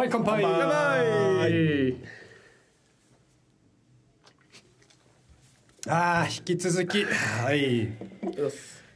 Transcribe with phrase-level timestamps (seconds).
[0.00, 0.42] はい乾杯。
[0.42, 1.96] 乾杯。
[5.88, 7.04] ああ引き続き。
[7.04, 7.86] はい。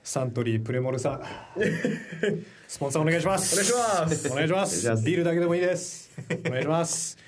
[0.02, 1.22] サントリープレモルさん。
[2.66, 3.52] スポンサーお願いします。
[3.54, 4.28] お願いします。
[4.28, 5.04] お願いします。
[5.04, 6.10] ビールだけでもいいです。
[6.46, 7.18] お願いします。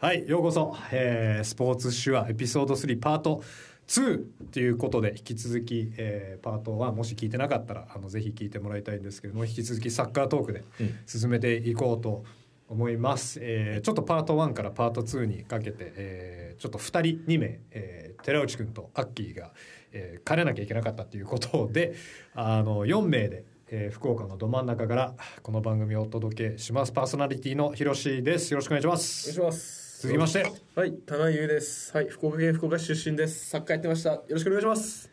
[0.00, 3.44] はいようこそ、えースポーツ手話エピソード3パート
[3.86, 10.64] 2ということで引き続き、えーパート1もし聞いてなかったらあのぜひ聞いてもらいたいんですけれども引き続きサッカートークで
[11.06, 12.24] 進めていこうと
[12.70, 19.52] 思います、えーちょっとパート1からパート2にかけて、えーちょっと2人2名、えー寺内くんとアッキーが、
[19.92, 21.94] えー帰らなきゃいけなかったということで
[22.32, 26.92] あの4名で、えー福岡のど真ん中からこの番組をお届けします。
[26.92, 28.52] パーソナリティのひろしです。
[28.52, 30.02] よろしくお願いしまお願いすします。
[30.02, 30.46] 続きまして。
[30.76, 31.92] はい田中優です。
[31.96, 33.48] はい福岡県福岡市出身です。
[33.50, 34.10] サッカーやってました。
[34.10, 35.10] よろしくお願いします。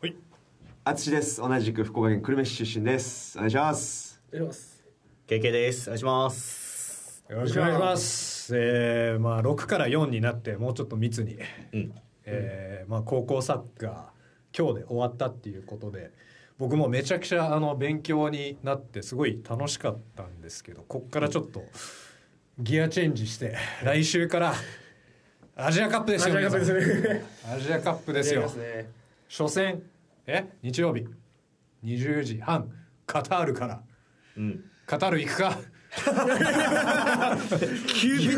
[0.00, 0.16] はい。
[0.84, 1.40] あつしです。
[1.40, 3.36] 同じく福岡県久留米市出身です。
[3.38, 4.20] お願いします。
[4.32, 4.73] お願いします
[5.26, 5.88] KK です。
[5.88, 7.24] お願いします。
[7.30, 8.54] よろしくお願いします。
[8.54, 11.38] えー、まあ6から4になってもうちょっと密に、
[11.72, 11.94] うん。
[12.26, 13.92] えーまあ高校サッカー
[14.54, 16.10] 今日で終わったっていうことで、
[16.58, 21.64] 僕もめちゃくちゃあの勉強になってすごい楽しかったんですけど、こっからちょっと
[22.58, 24.54] ギアチェンジして来週から
[25.56, 26.36] アジアカップですよ。
[26.36, 27.54] アジアカップですね皆さん。
[27.54, 28.42] アジアカップですよ。
[29.30, 29.82] 初戦
[30.26, 31.06] え日曜日。
[31.82, 32.70] 20時半。
[33.06, 33.82] カタールから。
[34.36, 35.58] うんカタール行くか。
[37.88, 38.28] 急に。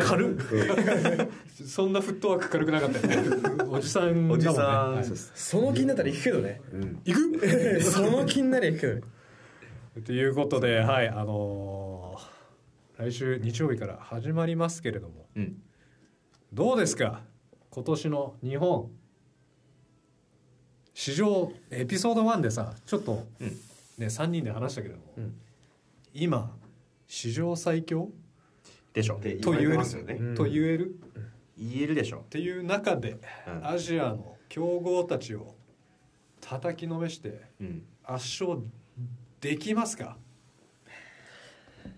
[0.00, 0.40] 軽っ。
[1.66, 3.64] そんなフットワーク軽くなかったよね。
[3.68, 4.34] おじさんだもんね。
[4.34, 4.52] おじさ
[4.88, 4.94] ん。
[4.96, 5.04] はい。
[5.34, 6.60] その気になったら行くけどね。
[7.04, 9.02] 行くその気になりゃ行くけどね。
[10.04, 11.08] ということではい。
[11.08, 12.34] あのー
[12.96, 15.26] 来週日曜日から始まりますけれども。
[15.34, 15.56] うん。
[16.52, 17.22] どうですか？
[17.70, 18.88] 今年の日本。
[20.96, 23.56] 史上エピソード1でさちょっと、うん
[23.98, 25.34] ね3人で話したけれども、うん。
[26.12, 26.56] 今
[27.06, 28.10] 史上最強？
[28.92, 29.14] でしょ。
[29.14, 30.34] と言える？
[30.36, 30.96] と言える？
[31.58, 32.18] 言えるでしょ。
[32.18, 33.66] っていう中で、うん。
[33.66, 35.54] アジアの強豪たちを
[36.40, 37.82] 叩きのめしてうん。
[38.04, 38.60] 圧勝
[39.40, 40.16] できますか？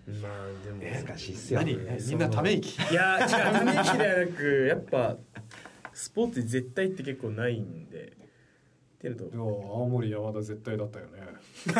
[0.07, 1.05] まあでも。
[1.05, 1.59] 難しいっすよ。
[1.59, 1.77] 何？
[1.77, 2.81] ねみんなため息？
[2.91, 5.17] いや違うため息ではなくやっぱ
[5.93, 8.13] スポーツ絶対って結構ないんで
[8.97, 9.29] っていうのと。
[9.29, 11.11] でも青森山田絶対だったよね。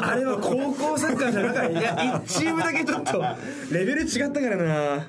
[0.00, 1.68] あれは高校サッカーじゃなかった。
[1.68, 3.22] いや1チームだけちょっと。
[3.70, 4.94] レベル違ったからな。
[4.96, 5.02] うん。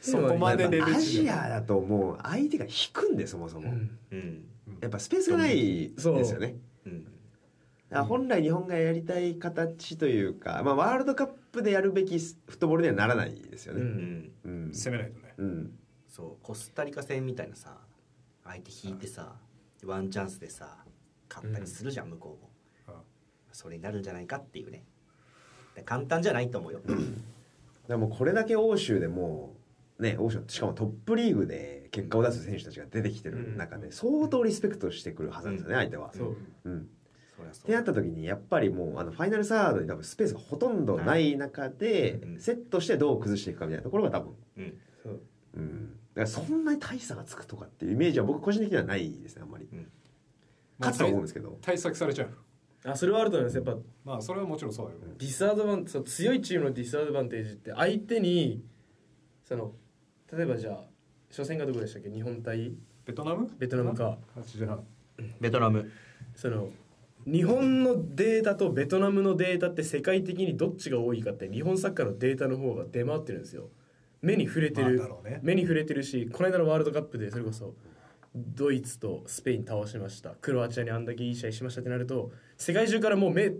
[0.00, 0.96] そこまでレベル違う。
[0.96, 3.70] アジアだともう相手が引くんでそもそも、
[4.10, 4.44] うん。
[4.80, 6.56] やっぱスペースがないですよね。
[7.90, 13.82] 本来日本がやりたい形というか、まあ、ワールドカップでやるべきフットボールにはならないですようね。
[13.82, 14.32] うん。
[14.44, 15.34] うん、攻めないとね。
[15.36, 15.72] うん。
[16.08, 17.78] そうコスタリカ戦みたいなさ
[18.44, 19.36] 相手引いてさ
[19.86, 20.84] ワンチャンスでさ
[21.28, 22.44] 勝ったりするじゃん向こうも。
[22.44, 22.50] うん
[23.52, 24.84] それになるんじゃないかっていうね。
[25.74, 26.80] で簡単じゃないと思うよ。
[27.88, 29.56] でもこれだけ欧州でも
[29.98, 36.12] ね欧州しかもトップリーグで結果を出す選手たちが出てきてる中で相当リスペクトしてくるはずなんですよね相手は。
[36.14, 36.36] そう。
[36.64, 42.40] うん、ってなった時にやっぱりもうあのファイナルサードに多分スペースがほとんどない中でうん。
[42.40, 44.78] セットしてどう崩していくかみたいなところが多分、うん。
[45.02, 45.20] そう。
[45.54, 49.68] うん、だからそんなに大差がつくとかっていうイメージは僕個人的にはないですねあんまり。
[49.72, 49.90] うん。
[50.78, 51.58] 勝つとは思うんですけど。
[51.60, 52.28] 対策されちゃう。
[52.84, 53.56] あそれはあると思います。
[53.56, 54.98] やっぱまあそれはもちろんそうだよ。
[55.18, 58.64] ディスアドバンそう強いチームのディスアドバンテージって相手に
[59.44, 59.72] その
[60.32, 60.84] 例えばじゃあ
[61.28, 62.10] 初戦がどこでしたっけ？
[62.10, 62.72] 日本対
[63.04, 63.50] ベトナム？
[63.58, 64.16] ベトナムか。
[64.36, 64.84] 8時半
[65.40, 65.90] ベトナム。
[66.34, 66.68] その
[67.26, 73.68] 日本のデータとベトナムのデータって世界的にどっちが多いかって日本サッカーのデータの方が出回ってるんですよ
[74.22, 75.40] 目に触れてる、ね。
[75.42, 77.74] 目に触れてるしこの間のワールドカップでそれこそ
[78.34, 80.30] ドイツとスペイン倒しました。
[80.40, 83.52] クロアチアにあんだけいい試合しましたってなると世界中からもう目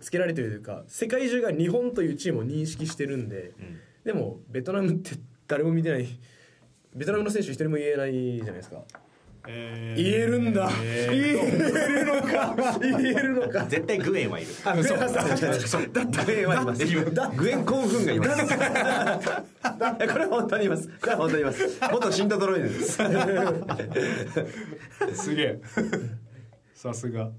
[0.00, 3.80] つけられてるというか世界中が日本というチームを認識してるんで、うん。
[4.04, 5.12] でもベトナムって
[5.46, 6.06] 誰も見てない
[6.94, 8.82] ベトナムの選手一人も言えないじゃないですか
[9.48, 11.24] え言えるんだ、え言え
[12.00, 12.54] るのか。
[12.80, 13.64] 言えるのか。
[13.66, 14.48] 絶対グエンはいる。
[14.64, 14.94] あグエンさ
[15.78, 16.84] んだってグエンはいます。
[17.36, 18.44] グエン興奮がいます。
[18.44, 19.20] いや
[20.12, 20.88] これは本当にいます。
[20.88, 21.80] これは本当にいます。
[21.90, 23.00] 元シントドロイドです。
[23.00, 25.60] ーすげえ。
[26.74, 27.30] さすが。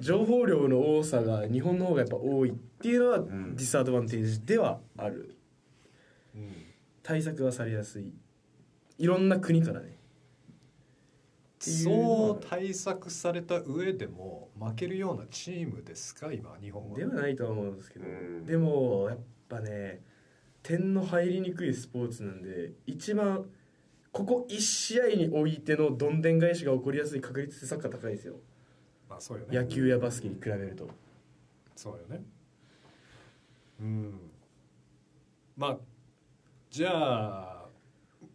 [0.00, 5.36] 情報量の多さが日本の方がやっぱ多いっていうのはディスアドバンテージではある、
[7.04, 8.12] 対策はされやすい。
[8.98, 9.96] いろんな国からね
[11.70, 16.32] そう対策された上でも負けるようなチームですか？
[16.32, 16.98] 今日本は。
[16.98, 18.46] ではないとは思うんですけど、うん。
[18.46, 19.18] でもやっ
[19.48, 20.02] ぱね
[20.62, 23.44] 点の入りにくいスポーツなんで一番
[24.10, 28.34] ここ1試合においてのどんでん返しが起こりやすい確率ってサッカー高いですよ。
[29.08, 29.56] まあそうよね。
[29.56, 30.88] 野球やバスケに比べると。
[31.76, 32.24] そうよね。
[33.80, 34.30] うん。
[35.56, 35.78] まあ
[36.70, 37.66] じゃあ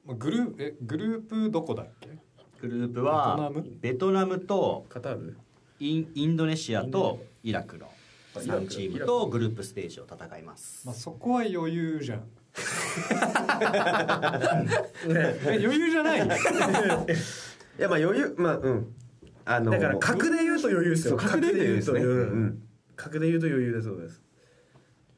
[0.06, 2.17] まあグループえグループどこだっけ？
[2.62, 3.66] グループはベトナム？
[3.82, 5.38] ベトナムとカタール？
[5.80, 7.88] インインドネシアとイラクの
[8.36, 8.62] あイラク。
[8.66, 10.86] 3チームとグループステージを戦います。
[10.86, 12.24] まあそこは余裕じゃん。
[15.10, 16.18] え余裕じゃない？
[16.18, 16.22] い
[17.80, 18.94] やまあ余裕まあうん。
[19.46, 21.16] あのだから格で言うと余裕ですよ。
[21.16, 22.10] 格で言うと余裕。
[22.10, 22.64] うんうん。
[22.96, 24.22] 格で言うと余裕だそうです。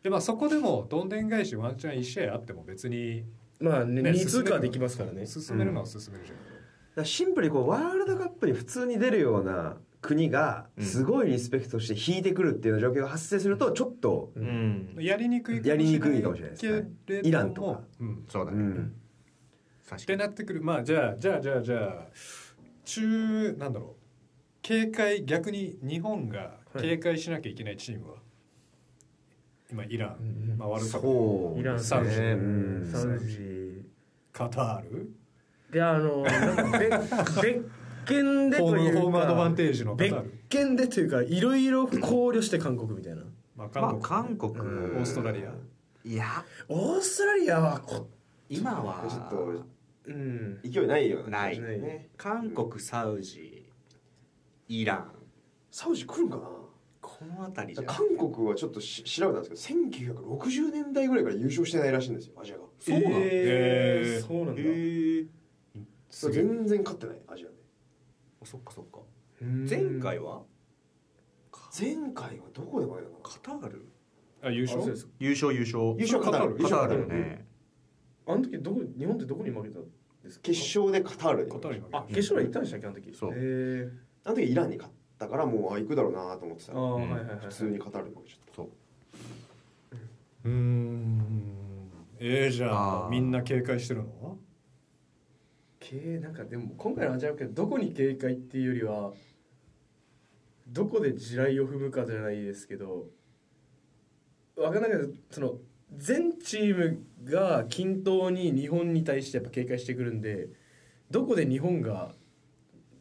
[0.04, 3.26] でまあそこでもどんでん返しワンチャン1試合あっても別に
[3.60, 5.26] まあねね2通過はできますからね。
[5.26, 6.59] 進めるのは進めるじゃん、だから
[7.04, 14.96] シンプルにこうワールドカップに普通に出るような国がすごいリスペクトして引いてくるっていうような状況が発生するとちょっと、うん。
[15.00, 17.22] やりにくいやりにくいかもしれないですね。
[17.24, 17.82] イランとか。
[18.00, 18.96] うん、そうだね、うん、
[19.96, 20.62] ってなってくる。
[20.62, 22.08] まあじゃあじゃあじゃあじゃあ
[22.86, 24.00] 中なんだろう。
[24.62, 28.18] 警戒逆に日本が警戒しなきゃいけないチームは、
[29.72, 30.18] 今イラン、
[30.52, 31.60] うんまあ、ワールドカップ。
[31.60, 32.90] イランサウジねうん。
[32.92, 33.86] サウジ。
[34.32, 35.12] カタール
[35.72, 37.70] であのなんか別 別
[38.06, 40.16] 件でホーというかムホームアドバンテージの別
[40.50, 43.24] 件でというかいろいろ考慮して韓国みたいな。
[43.56, 44.98] まあ、ま韓国、あ韓国、うん。
[44.98, 45.54] オーストラリア。
[46.06, 46.46] いや。
[46.70, 48.08] オーストラリアはこ
[48.50, 49.66] 今はちょっと
[50.06, 50.60] うん。
[50.64, 52.10] 勢いないようない気がしね。
[52.18, 53.70] 韓国サウジ
[54.70, 55.12] イラン。
[55.72, 56.44] サウジ来るんかな？
[57.02, 57.84] この辺りじゃ。
[57.84, 59.80] 韓国はちょっとし調べたんですけど
[60.30, 62.64] 1960年代ぐらいから優勝してないらしいんですよアジアが。
[62.80, 64.62] そうなのえーそうなんだ。
[64.62, 65.39] へえす
[66.10, 67.54] 全然勝ってないアジアで。
[68.44, 69.00] そっかそっか。
[69.42, 69.70] うん。
[69.70, 70.42] 前回は？
[71.80, 73.16] 前回はどこで負けたの？
[73.18, 73.88] かカタール？
[74.42, 75.08] あ優勝です。
[75.20, 75.96] 優勝優勝。
[75.98, 76.56] 優勝カタール。
[76.64, 77.02] カタールカタール。
[77.02, 77.46] よね。
[78.28, 79.84] あの時どこ日本ってどこに負けたん
[80.24, 80.44] ですか？
[80.44, 81.52] 決勝でカタールに。
[81.52, 81.98] カタールに負けた。
[82.00, 83.14] あ決勝は行ったんでしたっけあの時？
[83.14, 83.32] そう。
[83.32, 83.90] へえ
[84.26, 86.74] あの時イランに勝ったからもうあ行くだろうなと思ってた。
[86.74, 87.10] らああ、うん。
[87.12, 88.56] はいはいはい普通にカタールに負けちゃった。
[88.56, 88.70] そう。
[90.46, 91.22] うーん。
[92.20, 94.38] えー、じゃあみんな警戒してるの？
[95.80, 99.12] 警なんかでも今回のアジアけどどこに警戒っていうよりは
[100.68, 103.08] どこで地雷を踏むかじゃないですけど
[104.56, 105.54] 分かんないけどその
[105.98, 110.50] 全チームが均等に日本に対してやっぱ警戒してくるんで
[111.10, 112.14] どこで日本が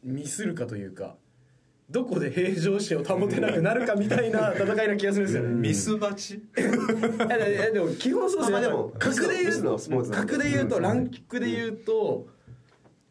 [0.03, 1.17] ミスるかというか
[1.89, 5.49] どこで平常心を保てなくなるかみたいな戦いな気がするんですよね。
[5.69, 6.39] ミスバチ？
[6.55, 10.15] でも基本そうですねまあまあでも格で言うツなんで。
[10.15, 10.83] 格で言うとうん。
[10.83, 12.27] ランクで言うと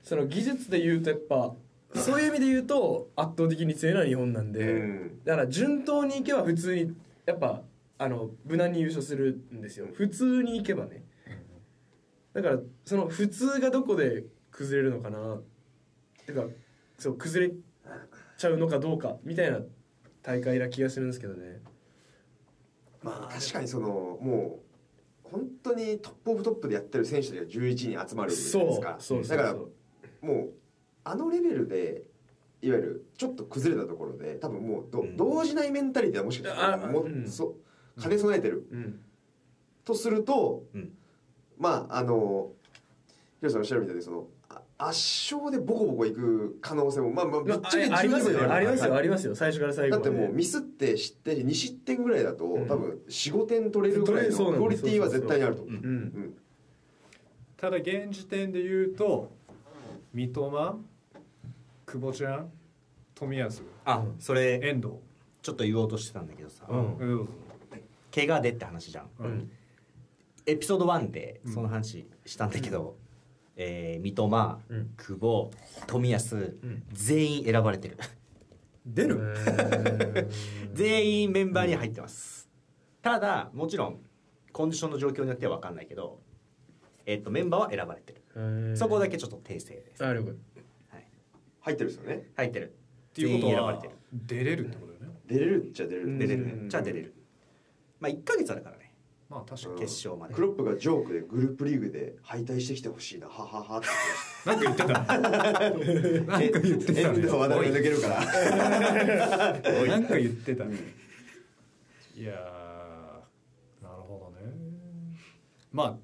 [0.03, 1.55] その技術で言うとやっぱ
[1.95, 5.25] そういう意味で言うと圧倒的に強いのは日本なんでうん。
[5.25, 6.95] だから順当にいけば普通に
[7.27, 7.62] やっぱ
[7.99, 9.87] あの無難に優勝するんですよ。
[9.93, 11.05] 普通にいけばね。
[12.33, 15.39] だからその普通がどこで崩れるのかな。
[16.27, 16.45] てか
[16.99, 17.55] そう崩れ
[18.37, 19.61] ちゃうのかどうかみたいな
[20.23, 21.61] 大会な気がするんですけどね。
[23.03, 24.61] まあ確かにそのも
[25.25, 29.37] う本当にトップオブトップでやってる選手たちが11人集まるじゃないですか。
[29.37, 29.56] だから
[30.23, 30.50] もう
[31.05, 32.03] あのレベルで
[32.61, 35.17] いわゆるちょっと崩れたところで多分もうど、うん。
[35.17, 37.29] 動じないメンタリティはもしかしたらあもうん。
[37.29, 37.55] そ
[38.00, 38.67] 兼ね備えてる。
[38.70, 39.00] うん。
[39.85, 40.93] とすると、うん。
[41.59, 42.50] まああの
[43.41, 48.90] ヒロさんおっしゃるみたいにそのあ圧勝でボコボコいく可能性もまあまあぶっちゃけああります十分よありますよ。
[48.90, 48.99] はい。
[48.99, 49.35] ありますよ。
[49.37, 52.66] 最初から最後までだってもうミスって失点2失点ぐらいだと、ん。
[52.66, 54.83] 多分45点取れるぐらいのそうなんです。
[54.83, 55.62] クオリティは絶対にあると。
[55.62, 56.35] 思う
[57.57, 59.33] ただ現時点で言うと
[60.12, 60.79] 三笘
[61.87, 62.50] 久保ちゃん
[63.15, 63.62] 冨安。
[63.85, 64.95] あそれ遠藤。
[65.43, 66.97] ちょっと言おうとしてたんだけどさ、うん。
[66.97, 67.29] うん。
[68.15, 69.11] 怪我でって話じゃん。
[69.19, 69.50] うん。
[70.47, 72.97] エピソード1でその話したんだけど、
[73.57, 74.91] えー三笘、うん。
[74.97, 75.50] 久保
[75.87, 76.83] 冨安、ん。
[76.93, 77.97] 全員選ばれてる。
[78.87, 79.37] 出る？
[80.73, 82.49] 全員メンバーに入ってます。
[83.03, 84.00] ただもちろん
[84.53, 86.21] コンディションの状況によっては分かんないけど、
[87.07, 88.23] えっとメンバーは選ばれてる
[88.76, 90.33] そこだけちょっと訂正です、あ了解
[90.90, 91.09] はい、
[91.61, 92.30] 入ってるんですよね。
[92.37, 92.75] 入ってる。
[93.11, 93.92] っていうことは全員選ばれてる。
[94.12, 95.18] 出れるってことだよね。
[95.26, 96.07] 出れるっちゃ出れる。
[96.07, 96.66] うん出れる。
[96.68, 97.14] じゃあ出れる。
[98.00, 98.95] まあ1ヶ月あるからね。
[99.28, 99.75] まあ確かに。
[99.75, 100.35] うん決勝まで。
[100.35, 103.88] クロップがジョークでグループリーグで敗退してきてほしいなはははって
[104.49, 104.87] なんか言ってた。
[105.18, 107.00] なんか言ってたね。
[107.00, 109.87] 遠藤渡辺抜けるから。
[109.87, 110.76] なんか言ってたね。
[112.14, 114.52] いやーなるほどね。
[115.73, 115.99] まあ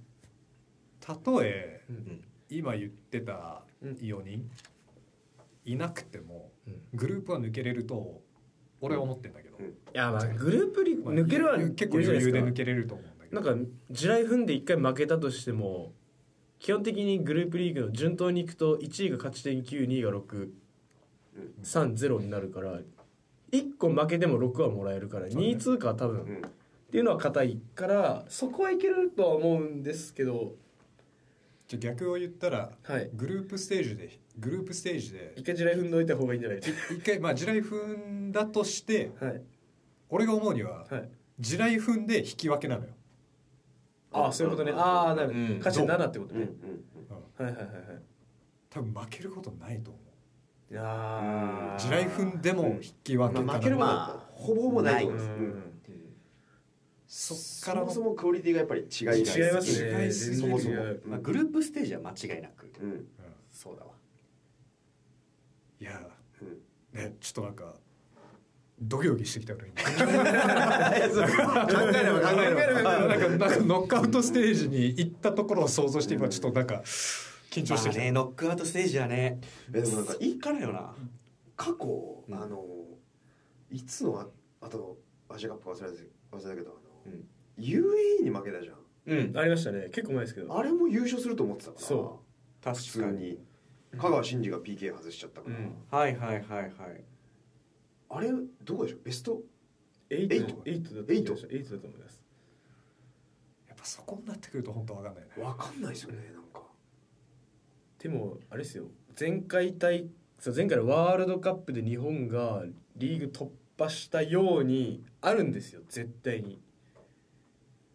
[1.00, 3.92] たとえうん今言ってたうん。
[3.92, 4.50] 4人
[5.64, 6.74] いなくてもうん。
[6.94, 8.22] グループは抜けれると
[8.80, 9.66] 俺は思ってんだけど、うん。
[9.66, 13.42] いやまあグループリ抜けるは結構余裕で抜るけれると思うんだけど。
[13.42, 15.92] なんか地雷踏んで一回負けたとしても
[16.58, 22.80] 基本的にグループリーグの順当にいくと1位が勝ち点92位が630になるから
[23.52, 26.36] 1個負けても6はもらえるから2位通過は多分うん。
[26.36, 26.40] っ
[26.90, 30.54] ていうのは硬いからそこはいけるとは思うんですけど
[31.66, 33.10] じゃあ逆を言ったら、はい。
[33.14, 36.60] グループステージでグループステージで一回地雷踏んどいた方がいいんじゃない？
[36.60, 39.42] です一回まあ地雷踏んだとしてかはい。
[40.10, 41.08] 俺が思うにははい。
[41.40, 42.90] 地雷踏んで引き分けなのよ、
[44.12, 44.72] ああそういうことね。
[44.76, 45.58] ああなる、うん。
[45.58, 46.52] 勝ち点7ってことうんうんね、
[47.38, 47.44] うん。
[47.46, 48.02] はいはいはいはい。
[48.70, 49.98] 多分負けることないと思
[50.70, 50.72] う。
[50.72, 51.78] いやー。
[51.78, 55.73] 地雷踏んでも引き分けかな、まあ、負けるはほぼほぼないと思います、ううんん
[57.16, 60.04] そっそからのもそもクオリティがやっぱり違い違いますね。
[60.04, 60.74] 違いすぎるそもそも、
[61.06, 62.68] まあ、グループステージは間違いなく。
[62.82, 62.90] うん。
[62.90, 63.06] うん
[63.52, 63.92] そうだわ。
[65.80, 66.00] いや
[66.42, 66.58] うん。
[67.00, 67.74] ねちょっとなんか
[68.82, 69.76] ドキドキしてきたから今
[71.66, 76.82] 考えれば考えればなんかなんかノックアウトステージに行ったところを想像して今ちょっとなんか
[77.52, 79.38] 緊張してきた、まあねノックアウトステージはね。
[79.72, 80.92] えでもなんかいいからよな。
[81.54, 82.64] 過去、うんあの
[83.70, 86.83] いつのああとアジアカップ忘れた忘れたけど
[87.58, 88.76] UAE に負けたじゃん。
[89.06, 89.90] うんありましたね。
[89.92, 90.56] 結構前ですけど。
[90.56, 91.84] あれも優勝すると思ってたから。
[91.86, 92.20] そ
[92.62, 93.38] 普通に。
[93.96, 95.74] 香川真司が PK 外しちゃったから、うん。
[95.90, 96.72] はいはいはいはい。
[98.08, 98.30] あれ
[98.64, 99.00] どこでしょう？
[99.04, 99.40] ベスト
[100.10, 100.62] ？8エイト。
[100.64, 101.32] エイトだったエイト。
[101.50, 102.22] エイトだと思います。
[103.68, 105.30] やっぱそこになってくると本当わかんないね。
[105.42, 106.62] わかんないですよねなんか。
[107.98, 108.86] でもあれですよ。
[109.18, 110.08] 前回大
[110.38, 112.64] そう前回のワールドカップで日本が
[112.96, 115.82] リーグ突破したようにあるんですよ。
[115.88, 116.60] 絶対に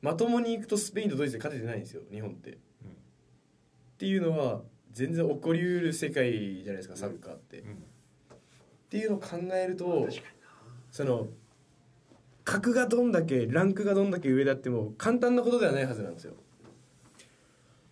[0.02, 2.56] まともにいくとスペインとドイツで勝ててないんですよ日本って、っ
[3.98, 6.32] ていうのは全然起こりうる世界
[6.64, 7.74] じゃないですかサッカーって、うん。
[7.74, 7.76] っ
[8.90, 10.08] ていうのを考えると
[10.92, 11.28] その
[12.44, 16.34] 格がどんだけランクがどんだけ上だっても簡単なことではないはずなんですよ。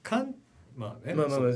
[0.02, 0.34] かん
[0.76, 1.52] まあね、まあまあまあ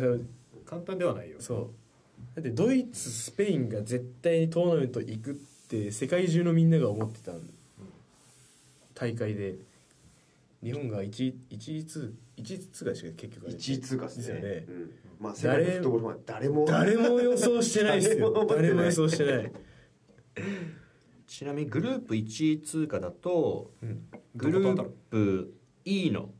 [0.65, 1.37] 簡単ではないよ。
[1.39, 2.35] そう。
[2.35, 5.33] だってドイツスペインが絶対にトーナメント行くっ
[5.67, 7.31] て世界中のみんなが思ってた
[8.93, 9.55] 大会で
[10.63, 18.45] 日本が 1, 1位通1位通過でしたっけ結局あれ1位通過ですよねうん、まあ世界のフットボールは誰も誰も予想してないですよ。
[18.47, 19.51] 誰も予想してない、
[21.27, 24.05] ちなみにグループ1位通過だとうん。
[24.35, 25.53] グループ
[25.83, 26.33] E の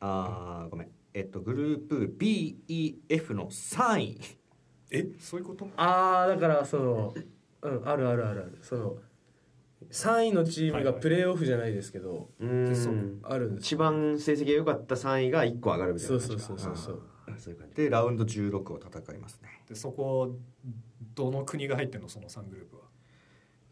[0.00, 0.88] あーごめん。
[1.14, 4.20] えっとグループ BEF の3位。
[4.90, 5.06] え？
[5.18, 5.68] そういうこと？
[5.76, 7.14] ああだからその
[7.62, 8.58] うんあるあるあるある。
[8.62, 8.96] その
[9.90, 12.74] 3位のチームがプレーオフじゃないですけど、うん。
[12.76, 13.64] そうあるんです。
[13.66, 16.94] 一番成績が良かった3位が1個上がるみたいそうな感じかそうそうそうそう
[17.46, 17.52] そう。
[17.52, 17.74] いう感じ。
[17.76, 19.48] でラウンド16を戦いますね。
[19.68, 20.36] でそこ
[21.14, 22.82] どの国が入ってんのその3グループは？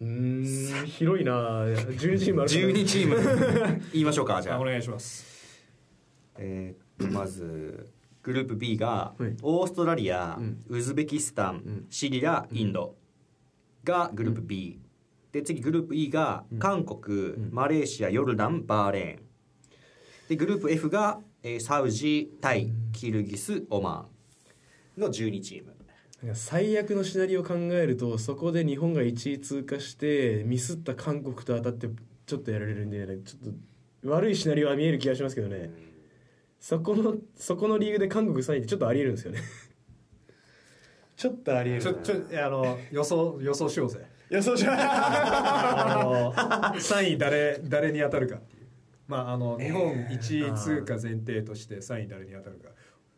[0.01, 1.33] うーん広いな。
[1.65, 2.63] 12チームあるから。
[2.63, 3.81] 12チーム。
[3.93, 4.57] 言いましょうかじゃあ。
[4.57, 5.65] あお願いします。
[6.39, 7.91] えーっとまず
[8.23, 9.37] グループ B がはい。
[9.43, 10.65] オーストラリア、うん。
[10.69, 11.87] ウズベキスタン、ん。
[11.91, 12.97] シリアインド
[13.85, 14.79] がグループ B、
[15.33, 17.51] で次グループ E が韓国、ん。
[17.53, 19.23] マレーシアヨルダンバーレーン。
[20.29, 25.75] でグループ F が、えーサウジタイキルギスオマーンの12チーム。
[26.35, 31.89] 最悪のシナリオを考えるとそこで日本が1位通過してミスった韓国と当たって
[32.27, 33.53] ちょっとやられるんでちょっ
[34.03, 35.71] と悪いシナリオは見える気がしますけどね。
[36.59, 39.41] そこのそこのリーグで韓国3位ってちょっとありえるんですよね。
[41.17, 41.83] ちょっとありえる。
[41.83, 48.67] ちょちょあの予想予想しようぜ予想しまあの3位誰誰に当たるかっていう。
[49.09, 52.69] まああの日本1位通過前提として3位誰に当たるか。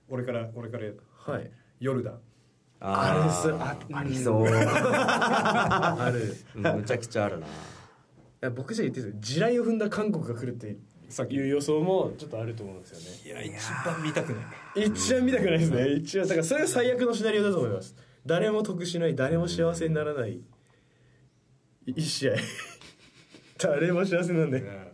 [0.08, 0.84] 俺から俺から
[1.32, 1.50] はい。
[1.80, 2.18] ヨルダン
[2.80, 4.46] あれですあありそう。
[4.46, 6.36] ある。
[6.56, 7.46] うんむちゃくちゃあるな。
[7.46, 7.50] い
[8.40, 10.76] や僕じゃ言ってる地雷を踏んだ韓国が来るって
[11.08, 12.92] さっきいう予想もちょっとあると思うんです
[13.26, 13.42] よね。
[13.44, 14.86] いや一番見たくない。
[14.86, 15.88] 一番見たくないですね。
[15.92, 17.94] 一番だからそれが最悪のシナリオだと思います。
[18.24, 20.40] 誰も得しない誰も幸せにならない
[21.86, 22.34] 一試合。
[23.58, 24.92] 誰も幸せにならないね。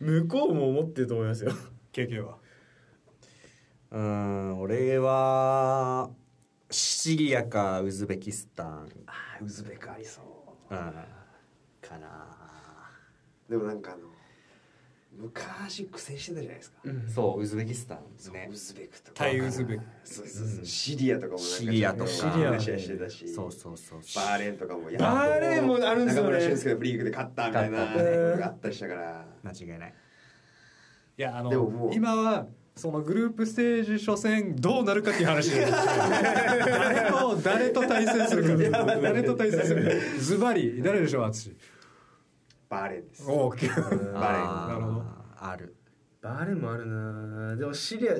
[0.00, 1.52] 向こうも思ってると思いますよ。
[1.92, 2.38] 経験は？
[3.90, 6.10] うん俺は
[6.70, 8.88] シリアかウズベキスタン。
[9.06, 10.20] あーウズベクありそ
[10.70, 10.74] う。
[10.74, 10.78] うん。
[11.80, 12.26] かな。
[13.48, 14.07] でもなんかあの
[15.20, 16.78] 昔苦戦してたじゃないですか、
[17.12, 17.98] そうウズベキスタン
[18.32, 18.48] ね。
[18.50, 19.12] ウズベクとか。
[19.14, 19.82] タイウズベク。
[20.04, 20.64] そうそうそう。
[20.64, 23.28] シリアとかもなんかシリアとかシリア話ししてたし。
[23.28, 26.30] そうそうそうバーレーンとかもやバーレーンもあるんですよね。
[26.30, 29.26] 中村俊輔がフリークで勝ったみたいな勝ったことがあったりしたから。
[29.42, 29.94] 間違いない。
[31.18, 31.88] いやあでももう。
[31.88, 32.46] の今は
[32.76, 35.66] そのグループステージ初戦どうなるかっていう話で。
[35.68, 38.84] 誰と誰と対戦するか。
[39.02, 39.90] 誰と対戦するか。
[40.20, 41.56] ズバリ誰でしょう淳
[42.68, 43.30] バーレーンです。
[43.30, 44.68] おー OK バーレーン。
[44.68, 45.04] なるほど。
[45.36, 45.74] ある。
[46.20, 48.14] バーレーンもあるなでもシリア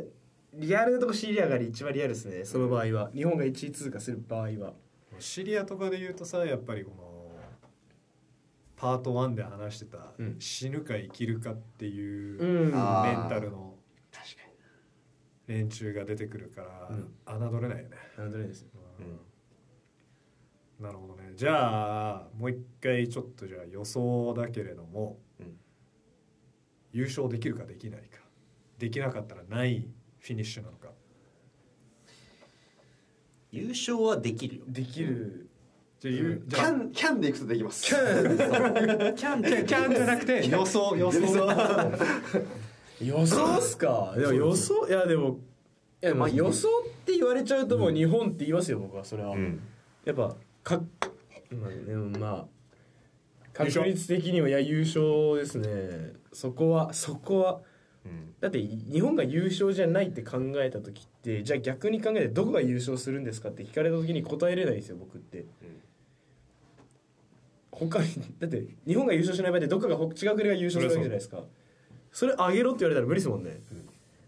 [0.55, 2.45] リアルなとこシリアが一番リアルですね。
[2.45, 3.11] その場合は。
[3.15, 4.75] 日本が1位通過する場合は。
[5.19, 7.09] シリアとかで言うとさやっぱりこの
[8.77, 10.37] パート1で話してた、うん。
[10.39, 12.71] 死ぬか生きるかっていううん。
[12.71, 12.73] メン
[13.29, 13.77] タルの
[14.13, 14.43] 確か
[15.49, 17.51] 連中が出てくるから、うん。
[17.51, 18.69] 侮れないよね、なんとないですよ。
[19.01, 19.28] うん
[20.81, 21.33] なるほどね。
[21.35, 25.57] じゃあもう一回ちょっとじゃあ予想だけれども、うん。
[26.93, 28.21] 優勝できるかできないか。
[28.79, 29.85] できなかったらない
[30.21, 30.89] フィニッシュなのか。
[33.51, 34.65] 優勝はできるよ。
[34.69, 35.49] できる。
[36.01, 37.85] じゃあ,ゆ、にじゃあキャンキャンでいくとできます。
[37.85, 38.37] キャン。
[38.37, 39.43] キャン。
[39.43, 39.67] キャン。
[39.67, 40.97] キャンじゃなくて予想。
[40.97, 41.19] 予想。
[43.01, 43.59] 予想。
[43.59, 44.15] っすか？
[44.17, 45.39] でも予想いやでも
[46.01, 49.61] いやまあ予想って言われちゃうともう日本って言いますよ僕はそれは、うん。
[50.05, 50.37] やっぱ
[50.69, 50.83] か
[51.51, 52.47] まあでもまあ
[53.53, 56.13] 確率的にはいや優勝ですね。
[56.33, 57.61] そこはそこは
[58.05, 58.35] うん。
[58.41, 65.47] だって日本が優勝じゃないって考えた時ってじゃあ逆に考えてどこが優勝するんですかって聞かれた時に答えれないんですよ僕って。
[67.73, 68.09] 他に
[68.41, 71.45] だって日本が優勝しない場合ってどっかがほ違う国が優勝するわけじゃないですか。
[72.13, 73.61] それあげろって言われたら無理ですもんね、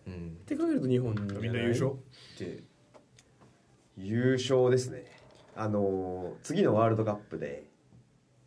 [0.06, 0.12] うん。
[0.12, 1.90] って考えると日本みんな優勝？
[1.90, 1.94] っ
[2.38, 2.62] て。
[3.96, 5.04] 優勝ですね
[5.56, 7.64] あのー次のワールドカップで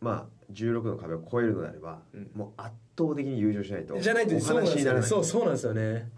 [0.00, 2.30] まあ16の壁を越えるのであれば、うん。
[2.34, 5.08] もう圧倒的に優勝しないとじゃない話にならない。
[5.08, 6.10] そうそうなんですよね。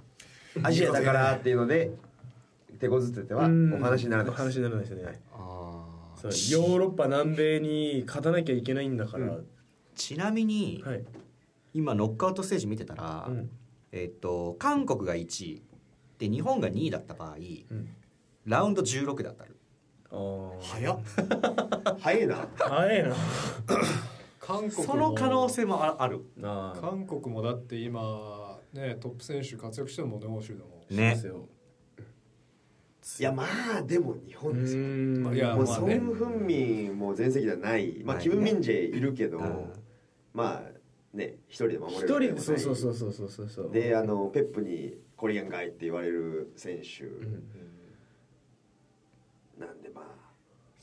[0.63, 1.93] アジアだからっていうので
[2.79, 3.75] 手こずっててはうん。
[3.75, 4.41] お話にならないです。
[4.41, 5.15] お話にならないですよね、はい。
[5.15, 9.47] ヨーロッパ南米に勝たなきゃいけないんだから、うん。
[9.95, 11.05] ちなみに、はい、
[11.75, 13.51] 今ノックアウトステージ見てたら、うん。
[13.93, 15.63] えっと韓国が1位
[16.19, 17.89] で日本が2位だった場合うん、
[18.47, 19.56] ラウンド16で当たる
[20.61, 20.99] 早っ。
[21.99, 22.49] 早いな。
[22.59, 23.15] 早いな。
[24.41, 24.83] 韓国も。
[24.85, 26.21] その可能性もあある。
[26.43, 31.49] ああ韓国もだって今ねトップ選手活躍してるもんね欧州でもねですよ。
[33.19, 33.23] い。
[33.23, 33.45] やま
[33.79, 34.83] あでも日う本ですよ。
[34.83, 35.35] ーん。
[35.35, 35.99] いやもうソン・まあね。
[35.99, 39.73] フンミンも全席ではない、まあ、キム・ミンジェいるけど、うん。
[40.33, 43.71] まあね一人で守れる一人そうそうそうそうそうそうそう。
[43.73, 47.05] であのペップにコリアンガイって言われる選手。
[47.05, 47.43] うん
[49.59, 50.05] なんでまあ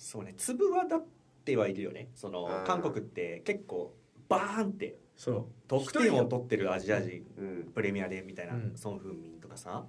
[0.04, 1.06] そうね粒はだっ
[1.46, 2.10] てはいるよね。
[2.14, 3.96] そのうん韓国って結構
[4.28, 5.46] バーンってそう。
[5.68, 7.72] 得点を取ってるアジア人うん。
[7.74, 8.74] プレミアでみたいな、うん。
[8.76, 9.86] ソン・フンミンとかさ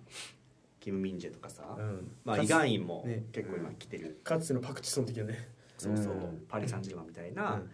[0.79, 2.12] キム・ミンジェとかさ、うん。
[2.24, 3.24] まあ、イ・ガンインもね。
[3.33, 5.48] 結構今来てる、かつてのパクチソン的なね。
[5.79, 6.44] そうそう、うん。
[6.48, 7.70] パリ・サンジェルマンみたいな、うん。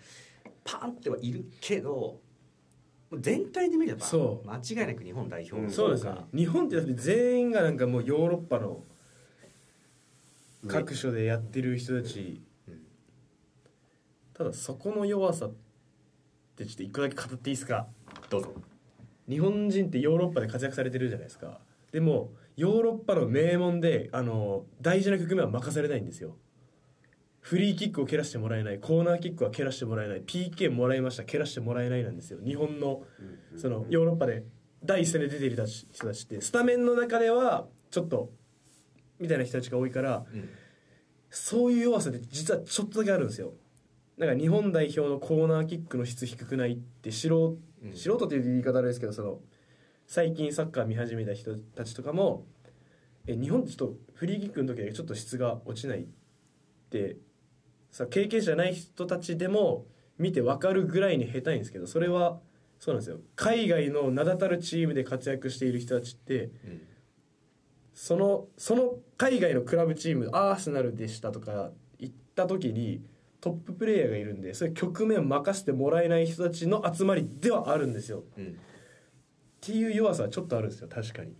[0.65, 4.49] パンってはいるけどもう全体で見ればそう。
[4.49, 8.85] 間違いなく日本代表そうですよ日本ってだって全員がなんかもうヨーロッパの
[10.69, 12.81] 各所でやってる人たち、うん
[14.33, 15.53] ただそこの弱さっ
[16.57, 17.87] てちょっと一個だけ語っていいですか？
[18.31, 18.55] どうぞ。
[19.29, 21.61] 日本人ってヨーロッパで活躍されてるじゃないですか。
[21.93, 26.37] でもヨーロッパの名門であの大事な局面は任されないんですよ。
[27.41, 32.39] フリーキックを蹴らしてもらえないコーナーキックは蹴らしてもらえない PK もらいました蹴らしてもらえないなんですよ。
[32.43, 33.03] 日本の
[33.57, 34.45] そのヨーロッパで
[34.83, 38.31] 第一線で出ている人たちってスタメンの中ではちょっと
[39.21, 40.49] みたいな人たちが多いからうん。
[41.31, 43.53] そういう弱さって実はちょっとだけあるんですよ。
[44.19, 47.95] だから日本代表のコーナーキックの質低くないって素人うん。
[47.95, 49.39] 素人っていう言い方あれですけどその
[50.07, 52.45] 最近サッカー見始めた人たちとかも
[53.27, 56.07] え日本ってちょっとフリーキックの時だけちょっと質が落ちないっ
[56.91, 57.17] て
[57.93, 59.87] さ経験者じゃない人たちでも
[60.19, 62.41] 見て分かるぐらいに下手いんですけどそれは
[62.81, 63.19] そうなんですよ。
[63.37, 66.81] 海外の名だたるチームで活躍している人たちってうん
[67.95, 73.03] そのその海外のクラブチームアーセナルでしたとか行った時に
[73.41, 78.25] トッププレイヤーがいるんでそういう局面を任せてもらえない人たちの集まりではあるんですよ。
[78.37, 78.47] うん。
[78.47, 78.51] っ
[79.61, 81.33] ていう弱さはちょっとあるんですよ確かに。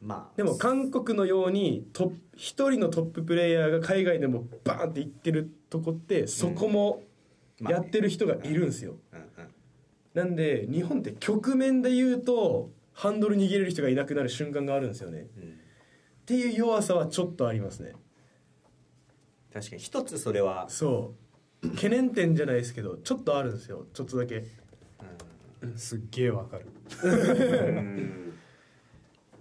[0.00, 0.36] まあ。
[0.36, 7.02] でも韓国のようにトップ一人のトッププレイヤーが海外でもバーンって行ってるとこってそこも
[7.60, 8.96] やってる人がいるんですよ。
[10.14, 15.28] なんで日本って局面で言うとハンドル握れる人がいなくなる瞬間があるんですよね。
[15.36, 15.60] うん
[16.20, 17.92] っていう弱さはちょっとありますね。
[19.52, 21.14] 確かに一つそれは、そ
[21.62, 21.70] う。
[21.70, 23.86] 懸念点じゃないですけどちょっとあるんですよ。
[23.92, 24.44] ちょっとだけ。
[25.76, 26.66] すっげえわかる。
[27.02, 27.10] う
[27.80, 28.32] ん。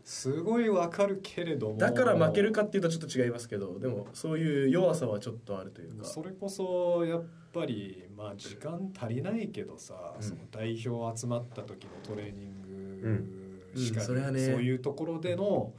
[0.04, 1.78] すごいわかるけれども。
[1.78, 6.06] だから負けるかっていうとちょっと違いますけどでもそういう弱さはちょっとあるというか。
[6.06, 10.24] それこそやっぱりまあ時間足りないけどさ、うん。
[10.24, 13.38] その代表集まった時のトレーニング
[13.80, 14.46] しかり、うんそれはね。
[14.46, 15.74] そういうところでの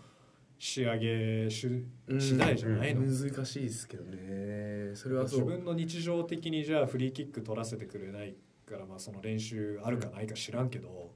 [0.59, 1.87] 仕上げし
[2.19, 4.95] 次第じゃないの、難しいですけどね。
[4.95, 5.41] それはそう。
[5.41, 8.37] 自分の日常的にじゃあフリーキック取らせてくれない
[8.67, 11.13] から、まあ、その練習あるかないか知らんけど、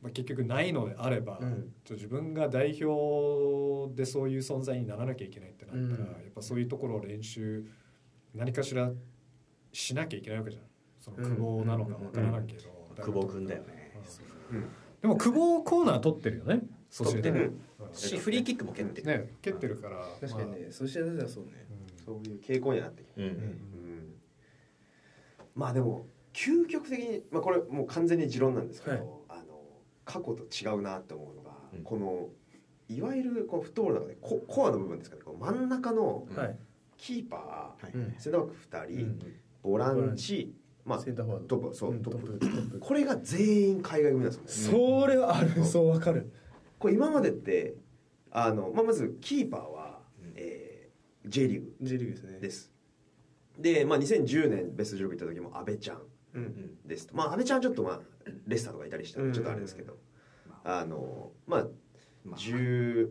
[0.00, 1.72] まあ、結局ないのであれば、うん。
[1.90, 5.90] 自分が代表でそういう存在にならなきゃいけないってなったら、うん。
[5.90, 5.96] や
[6.28, 7.64] っぱそういうところを練習
[8.34, 8.92] 何かしら
[9.72, 10.64] しなきゃいけないわけじゃん。
[11.00, 13.92] その久保なのかわからないけど、久保君だよね
[15.02, 16.62] でも久保コーナー取ってるよね。
[16.88, 19.06] そして取ってるうんしフリーキックも蹴ってる。
[19.06, 20.06] ね蹴ってるから。
[20.20, 21.66] 確かにね、そしてはそうね。
[22.04, 23.26] そういう傾向にはなってきてうん。
[23.26, 24.14] うん。
[25.54, 29.06] まあでも究極的に、まあ、これもう完全に持論なんですけど、はい。
[29.28, 29.60] あの
[30.04, 31.82] 過去と違うなって思うのが、うん。
[31.82, 32.28] この
[32.88, 35.22] いわゆるこのフットボールの中でココアの部分ですかね。
[35.24, 36.26] こう真ん中の
[36.96, 37.92] キーパはい。
[37.92, 39.18] ー、うんセンターバック2人、うん。
[39.62, 41.56] ボランチ、まあ、センターフォワード。
[41.58, 42.78] トップそう、うんトップ。
[42.80, 45.02] これが全員海外組なんですよね。
[45.02, 45.64] それはある。
[45.64, 46.32] そうわかる
[46.78, 47.74] これ今までって
[48.30, 50.32] あの、まあ、まずキーパーは、うん。
[50.36, 52.38] えー J リーグ J リーグですね。
[52.40, 52.72] です。
[53.56, 56.02] で、まあ、2010年ベスト16行った時も阿部ちゃん
[56.34, 57.14] うんですと。
[57.14, 58.00] まあ阿部ちゃんはちょっとまあ
[58.48, 59.20] レスターとかいたりした。
[59.20, 59.96] ちょっとあれですけど、
[60.64, 60.84] あ。
[60.84, 61.66] のまあ
[62.24, 62.36] まあ。
[62.36, 63.08] 14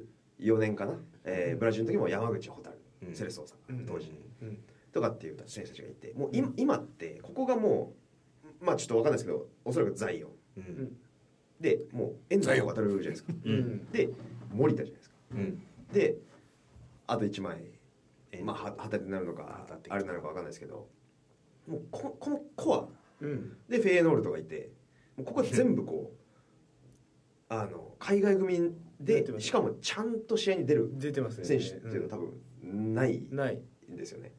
[0.58, 2.76] 年かな、えーブラジルの時も山口蛍、
[3.08, 3.16] うん。
[3.16, 3.86] セレソーさんうん。
[3.86, 4.58] 当時、うん
[4.92, 7.94] とかっていう選手たちがいてもう今今ってここがも
[8.62, 10.32] うまあちょっと分かんないですけどおそらくザイオン。
[10.58, 10.98] うん。
[11.60, 13.34] でもう遠藤航じゃないですか。
[13.46, 13.92] うん。
[13.92, 14.10] で
[14.54, 15.16] 森田じゃないですか。
[15.32, 15.64] うん。
[15.94, 16.16] で
[17.08, 17.58] あと1枚
[18.32, 20.88] えまあは旗手になるのかあれなのか分かんないですけど
[21.68, 22.88] もうここのコア。
[23.22, 23.58] うん。
[23.70, 24.72] でフェーノールとかいて
[25.16, 31.46] もうここは全部こうあの海外組でしかもちゃんと試合に出る出てますね。
[31.46, 33.62] 選手っていうのは多分ないない。
[33.92, 34.30] んですよね。
[34.30, 34.36] で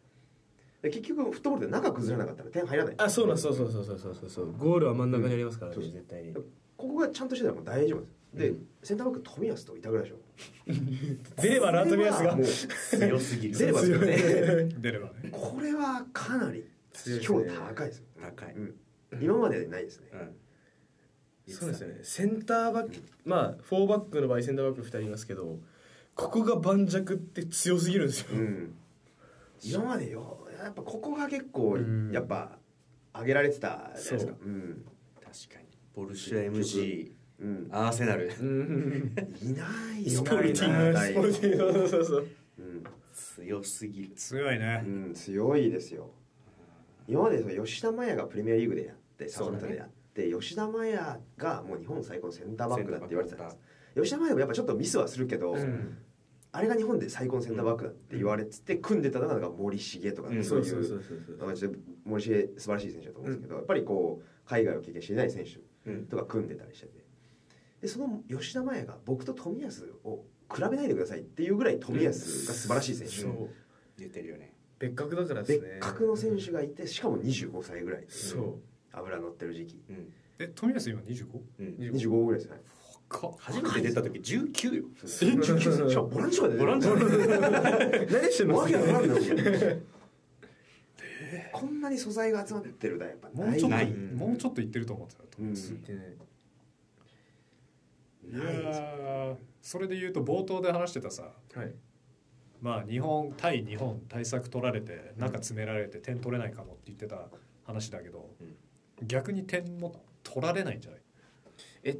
[0.82, 2.94] 結局フットボールで中崩れなかったら点入らない。
[2.98, 4.52] あそうなんそうそうそうそうそうそうそう。
[4.58, 5.92] ゴールは真ん中にありますからねうん。
[5.92, 6.34] 絶対に。
[6.34, 6.42] こ
[6.76, 8.12] こがちゃんとしてたらもう大丈夫です。
[8.34, 8.66] で、うん。
[8.82, 10.16] センターバック冨安と板倉でしょ。
[11.40, 12.36] 出ればラトビアスが。
[12.36, 13.58] 強すぎる。
[13.58, 15.12] 出ればですよね出ればね。
[15.30, 17.50] これはかなり強ね。
[17.52, 18.04] 今日高いですよ。
[18.20, 18.54] 高い。
[18.54, 18.74] うん、
[19.22, 20.34] 今までないですね、うん。
[21.52, 21.98] そうですよね。
[22.02, 25.58] センターバックまあ4バックの場合センターバック2人いますけど
[26.14, 28.26] ここが盤石って強すぎるんですよ。
[28.32, 28.74] うん、
[29.62, 32.10] 今までよやっぱここが結構うん。
[32.12, 32.58] やっぱ
[33.14, 34.18] 上げられてたじゃないですか。
[34.18, 34.36] そう。
[34.44, 34.84] うん。
[35.20, 35.66] 確かに。
[35.94, 38.32] ボルシュア MG うん、アーセナル。
[38.40, 39.14] うん。
[39.42, 39.64] いな
[39.98, 40.90] いスよポルティング。
[40.90, 41.72] いないスポルティング。
[41.72, 42.26] そうそうそう。
[42.58, 42.84] うん。
[43.12, 44.14] 強すぎる。
[44.14, 44.82] 強いね。
[44.86, 46.10] うん、強いですよ。
[47.08, 49.60] 今までその吉田麻也がプレミアリーグでやってサそうだね。
[49.60, 53.58] ソンタでやって、吉田麻也がもう日本最高のセンターバックだって言われてたんです。
[53.96, 55.98] 吉田麻也もやっぱちょっとミスはするけど、うん
[56.54, 60.44] あれが日本で最高のセンターバックだって言われてて、組んでたのが森重とか、うん。
[60.44, 61.02] そういう
[62.04, 65.60] 森重素晴らしい選手だと思うんですけど、やっぱりこう海外を経験していない選手
[65.90, 67.02] うんとか組んでたりしてて。
[67.80, 73.48] でその吉田麻也が僕と冨安を比べないでくださいっていうぐらい冨安が素晴らしい選手、そう。
[73.98, 74.54] 言ってるよね。
[74.78, 78.04] 別格だからです別ね格の選手がいてしかも25歳ぐらい。
[78.08, 78.58] そ
[78.92, 79.82] 油乗ってる時期。
[79.88, 80.12] うん。
[80.38, 81.26] え富安今 25?
[81.60, 81.66] うん。
[81.66, 82.56] う25ぐらいですね。
[82.56, 82.62] か
[83.38, 84.84] 初めて出た時19よ。
[85.02, 87.06] え19歳しかもボランチまでボランチまで
[88.10, 89.20] 何してんのわけわかんない
[91.52, 93.90] こんなに素材が集まってるだやっぱもうちょっとない。
[93.90, 95.82] もうちょっと言ってると思ってた富安うん。
[95.82, 96.16] でね
[98.30, 101.32] いやーそれで言うと冒頭で話してたさ。
[101.54, 101.74] はい。
[102.60, 107.28] まあ日本対日本対策取られて中詰められて点取れないかもって言ってた
[107.64, 108.30] 話だけど、
[109.04, 111.00] 逆に点も取られないんじゃない？
[111.82, 111.98] えっ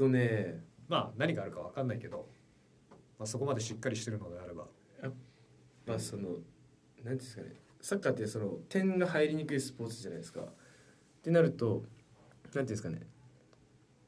[0.00, 2.28] とねまあ何があるか分かんないけど、
[3.18, 4.66] まあ、そこまでしっかりしてるのであれば。
[5.86, 7.54] まあその何ていうんですかね。
[7.80, 10.40] サッカーってその点が入りにくいスポーツじゃないですか。
[10.40, 10.44] っ
[11.22, 11.84] てなると
[12.44, 13.06] 何ていうんですかね。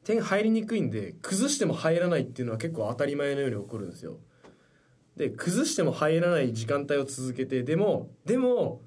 [0.05, 4.19] 点入りにくいんで崩しても入らないっていうのは結構当たり前のように起こるんですよ。
[5.17, 8.83] で崩しても入らない時間帯を続けてでもでも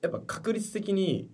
[0.00, 1.30] やっぱ確率的に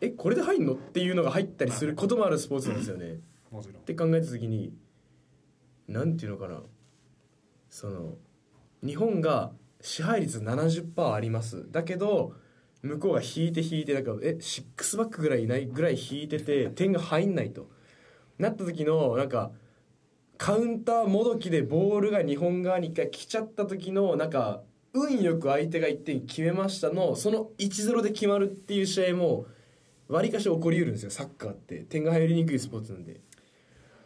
[0.00, 0.74] えこれで入んの？
[0.74, 3.20] っていうのが入ったりすることもあるスポーツなんですよね
[3.54, 3.76] もちろん。
[3.76, 4.74] って考えた時に
[5.86, 6.60] なんていうのかな。
[7.70, 8.16] その
[8.84, 11.70] 日本が支配率70%あります。
[11.70, 12.34] だけど
[12.82, 17.70] 向こうが引いて引いてなんかえシックスバックぐらいいないぐらい引いてて 点が入んないと。
[18.38, 19.52] なった時のなんか
[20.36, 24.62] カウンターもどきでボールが日本側に一回来ちゃった時のなんか
[24.92, 29.46] 運よく相手が1点決めましたのその1-0で決まるっていう試合も
[30.08, 31.78] わりかし起こりうるんですよサッカーって。
[31.80, 33.20] 点が入りにくいスポーツなんで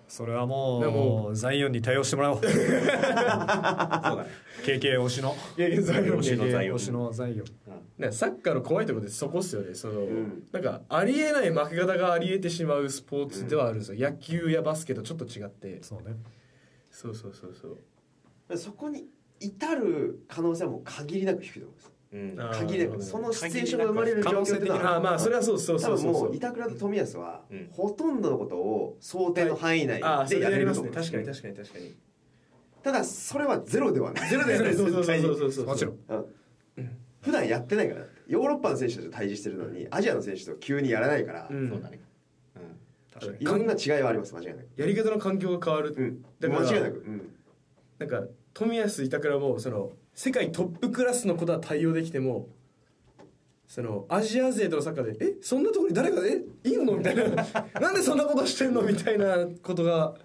[0.08, 2.40] それはでももうザイオンに対応してもらおう。
[2.42, 4.30] そうだね
[4.64, 5.36] KK 推しの。
[5.56, 7.46] いやいやザイオン推しのザイオン推しのザイオン
[7.98, 8.10] なん。
[8.10, 9.74] かサッカーの怖いところってそこっすよね。
[9.74, 10.42] その、ん。
[10.50, 15.82] なんかありえない負け方がありえてしまうスポーツではあるんですよ、野球やバスケとちょっと違って。
[15.82, 16.16] そうね。
[16.90, 17.68] そうそうそうそ
[18.48, 18.56] う。
[18.56, 19.06] そこに
[19.40, 26.24] 至る可能性はもう限りなく低いと思います限りなくそのシチュエーションが生まれる状況っていうのはあまあそれはそうそうそうそうそう。
[26.24, 27.68] もう板倉と冨安はうん。
[27.70, 30.88] ほとんどのことを想定の範囲内でやれやりますね。
[30.88, 31.94] ると思う確かに確かに確かに。
[32.82, 34.30] ただそれはゼロではない。
[34.30, 35.98] ゼロでやるそうそうそうそうそうもちろん。
[36.08, 36.26] うん
[37.20, 41.68] 普段やってないからヨーロッパの選手たちと対峙してるのにアジアの選手と急にやらないから、うん。
[41.68, 42.00] そうだね。
[43.12, 43.38] 確かに。
[43.42, 46.22] いろんな違いはあります間違いなくやり方の環境が変わる、うん。
[46.38, 47.34] だから間違いなく、うん、
[47.98, 48.22] なんか
[48.54, 52.48] 冨安板倉もその世界トップクラスのことは対応できても
[53.68, 57.24] そのアジア勢とのサッカーで「えそんなところに誰かえいいの?」みたいな
[57.80, 60.16] 「なんでそんなことしてんの?」みたいなことが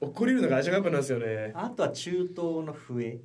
[0.00, 1.52] 起こりうるのがアジアカップなんですよね。
[1.54, 3.20] あとは中東の笛。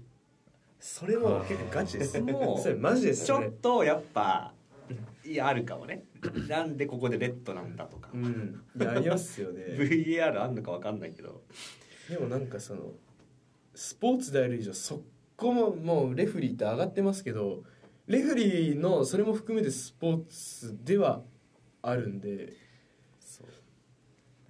[0.81, 2.19] それも結構ガチです。
[2.19, 4.53] もう それマジですちょっとやっぱ
[5.23, 6.03] いやあるかもね。
[6.49, 8.61] なんでここでレッドなんだとか、うん。
[8.85, 9.63] ありますよね。
[9.79, 11.41] VAR あんのか分かんないけど。
[12.09, 12.91] でもなんかその
[13.73, 15.01] スポーツである以上そ
[15.37, 17.63] こももうレフリーって上がってますけど
[18.07, 21.21] レフリーのそれも含めてスポーツでは
[21.81, 22.53] あるんで、
[23.19, 23.47] そう。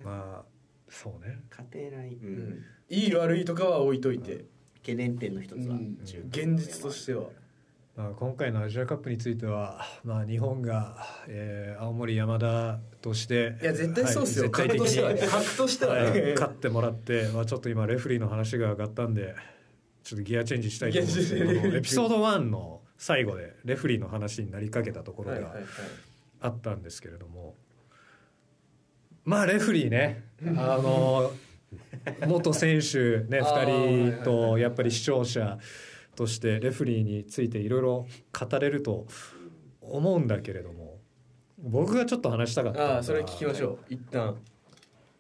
[0.04, 0.46] まあ
[0.90, 1.40] そうね。
[1.72, 2.36] 家庭内、ううん。
[2.50, 4.46] ん、いい悪いとかは置いといて、
[4.78, 5.76] 懸念点の一つは。
[5.76, 5.98] うん。
[6.06, 7.30] 中現実としては。
[7.96, 19.34] まあ、今回のアジアカップについては、まあ、日本が、えー青森山田としていや絶対そうですよ、はい絶対的に、格としてははいね勝ってもらって、まあ、ちょっと今レフリーの話が上がったんで
[20.08, 25.54] ちょっとギアチェンジしたいと思うんですけどエピソード1の最後でレフリーの話になりかけたところが
[26.40, 27.56] あったんですけれども、
[29.26, 30.24] まあレフリーね。
[30.56, 31.34] あの
[32.26, 35.60] 元選手ねあー2人とやっぱり視聴者
[36.16, 39.08] としてレフリーについていろいろ語れると
[39.82, 41.02] 思うんだけれども
[41.58, 43.94] 僕がちょっと話したかったのがああそれ聞きましょう。
[43.94, 44.38] 一旦。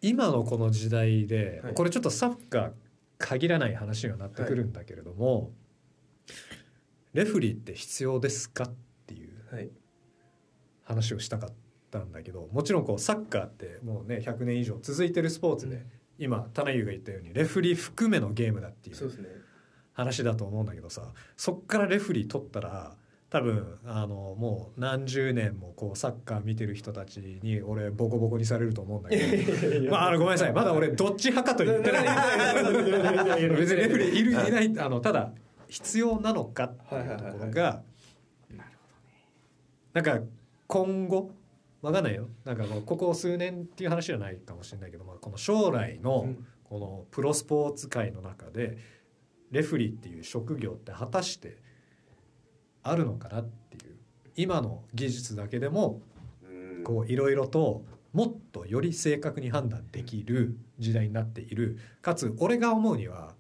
[0.02, 1.73] 今のこの時代で、はい。
[1.73, 2.71] これちょっとサッカー
[3.17, 5.51] 限らない話にはなってくるんだけれども、
[7.13, 8.73] レフリーって必要ですかっ
[9.06, 9.69] ていうはい。
[10.84, 11.53] 話をしたかっ
[11.91, 15.84] たんだけどもちろんこうサッカーってもうね100年以上続いてるスポーツで、うん。
[16.19, 18.95] 今棚優が言ったようにレフリー含めのゲームだっていう
[19.93, 22.95] 話だと思うんだけどさそっからレフリー取ったら
[23.29, 29.91] 多分あのもう何十年もこうサッカー見てる人たちに俺ボコボコにされると思うんだけど。
[29.91, 30.53] まああのごめんなさい。
[30.53, 31.99] まだ俺どっち派かと言ってな
[33.37, 33.49] い。
[33.49, 35.33] 別にレフリーいるいないあのただ
[35.67, 37.81] 必要なのかっていうところが
[39.93, 40.19] なんか
[40.67, 41.31] 今後
[41.81, 42.29] わかんないよ。
[42.45, 46.45] なんかここ数年っていう話じゃないかもしれないけど、まあ、この将来のうん。
[46.69, 48.77] このプロスポーツ界の中で
[49.51, 51.59] レフリーっていう職業って果たして
[52.89, 53.95] あるのかなっていう。
[54.36, 56.02] 今の技術だけでも
[56.43, 56.84] うん。
[56.84, 61.78] こういろいろともっとより正確に判断できる時代になっている。
[62.02, 63.36] かつ俺が思うには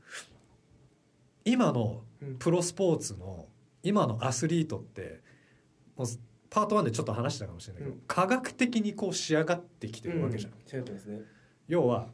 [1.45, 2.03] 今の
[2.39, 3.47] プロスポーツの
[3.83, 5.21] 今のアスリートって
[5.95, 6.07] もう
[6.49, 8.01] パート1でちょっと話したかもしれないけど、うん。
[8.07, 10.53] 科学的にこう仕上がってきてるわけじゃん、
[11.67, 12.09] 要は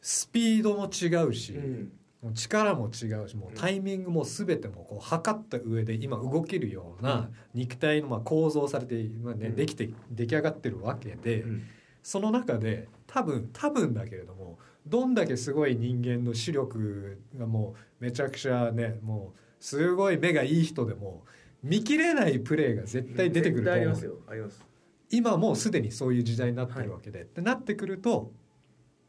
[0.00, 9.56] スピードも違うし、うんもう力も違うしもうタイミングも全てもこう測った上で今動けるような肉体のまあ構造されて、まあねうん。
[9.56, 11.62] できて出来上がってるわけで、うん。
[12.02, 21.24] その中で多分多分だけれどもどんだけすごい人間の視力がもうめちゃくちゃねもうすごい目がいい人でも
[21.62, 23.80] 見切れないプレーが絶対出てくると思う。
[23.80, 24.14] 絶対ありますよ。
[24.28, 24.64] あります。
[25.10, 28.32] 今もうすでにそういう時代になってるわけで、ってなってくると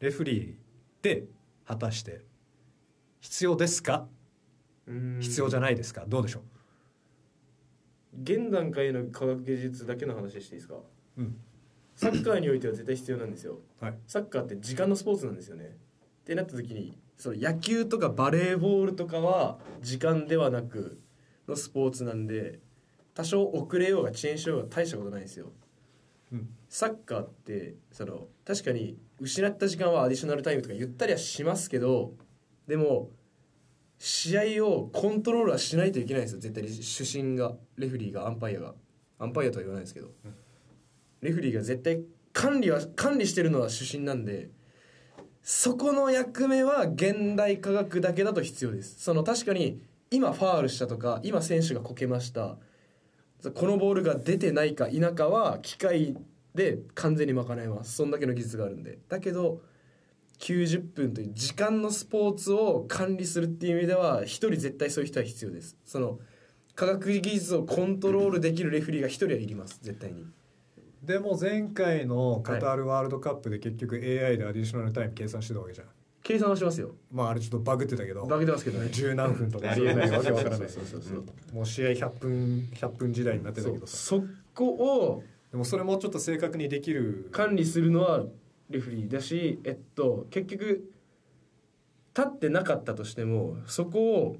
[0.00, 0.54] レフリーっ
[1.00, 1.26] て
[1.64, 2.22] 果たして
[3.22, 4.08] 必要ですか？
[5.20, 6.04] 必要じゃないですか？
[6.08, 6.42] どうでしょ
[8.20, 10.74] 現段階の科学技術だけの話していいですか？
[10.74, 10.82] う、
[11.18, 11.36] うん。
[11.94, 13.60] サッカーにおいては絶対必要なんですよ。
[13.80, 15.64] はい、サッカーって時間のスポーツなんですよね。
[15.64, 21.00] ってなった時にその野球とかバレーボールとかは時間ではなく
[21.46, 22.58] のスポーツなんで
[23.14, 25.52] 多少遅れようが遅延しようが大したことないんですよ。
[26.32, 26.48] うん。
[26.68, 32.14] サッカーってその確かに失った時間はアディショナルタイムとか言ったりはしますけど
[32.66, 33.10] でも
[33.98, 36.40] 試合をコントロールはしないといけないんですよ。
[36.40, 38.74] 絶対に主審がレフリーがアンパイアが。
[39.18, 40.08] アンパイアとは言わないですけど、
[41.20, 44.50] レフリーが絶対管理は管理してるのは主審なんで
[45.42, 49.00] そこの役目は現代科学だけだと必要です。
[49.00, 52.56] その確かに今ファールしたとか今選手がこけました。
[53.54, 56.16] このボールが出てないか否かは機械
[56.54, 57.96] で完全に賄えます。
[57.96, 58.98] そんだけの技術があるんで。
[59.08, 59.60] だけど
[60.42, 65.76] 90分という時間のスポーツを管理するっていう意味では一人絶対そういう人は必要です。
[65.84, 66.18] その
[66.74, 70.26] 科学技術をコントロールできるレフェリーが一人はいります絶対に。
[71.04, 75.86] でも前回のカタールワールドカップで結局 AI でアディショナルタイム計算してたわけじゃん。
[76.24, 76.94] 計算はしますよ。
[77.12, 78.26] まああれちょっとバグってたけど。
[78.26, 78.88] バグってますけどね。
[78.90, 81.16] 十何分とかありえないわけわからないそうそうそうそ
[81.52, 83.96] うもう試合100分100分時代になってたけどさ。
[83.96, 84.24] そ
[84.54, 87.28] こをでもそれもちょっと正確にできる。
[87.30, 88.24] 管理するのは
[88.70, 90.92] レフェリーだしえっと結局
[92.14, 94.36] 立ってなかったとしてもそこを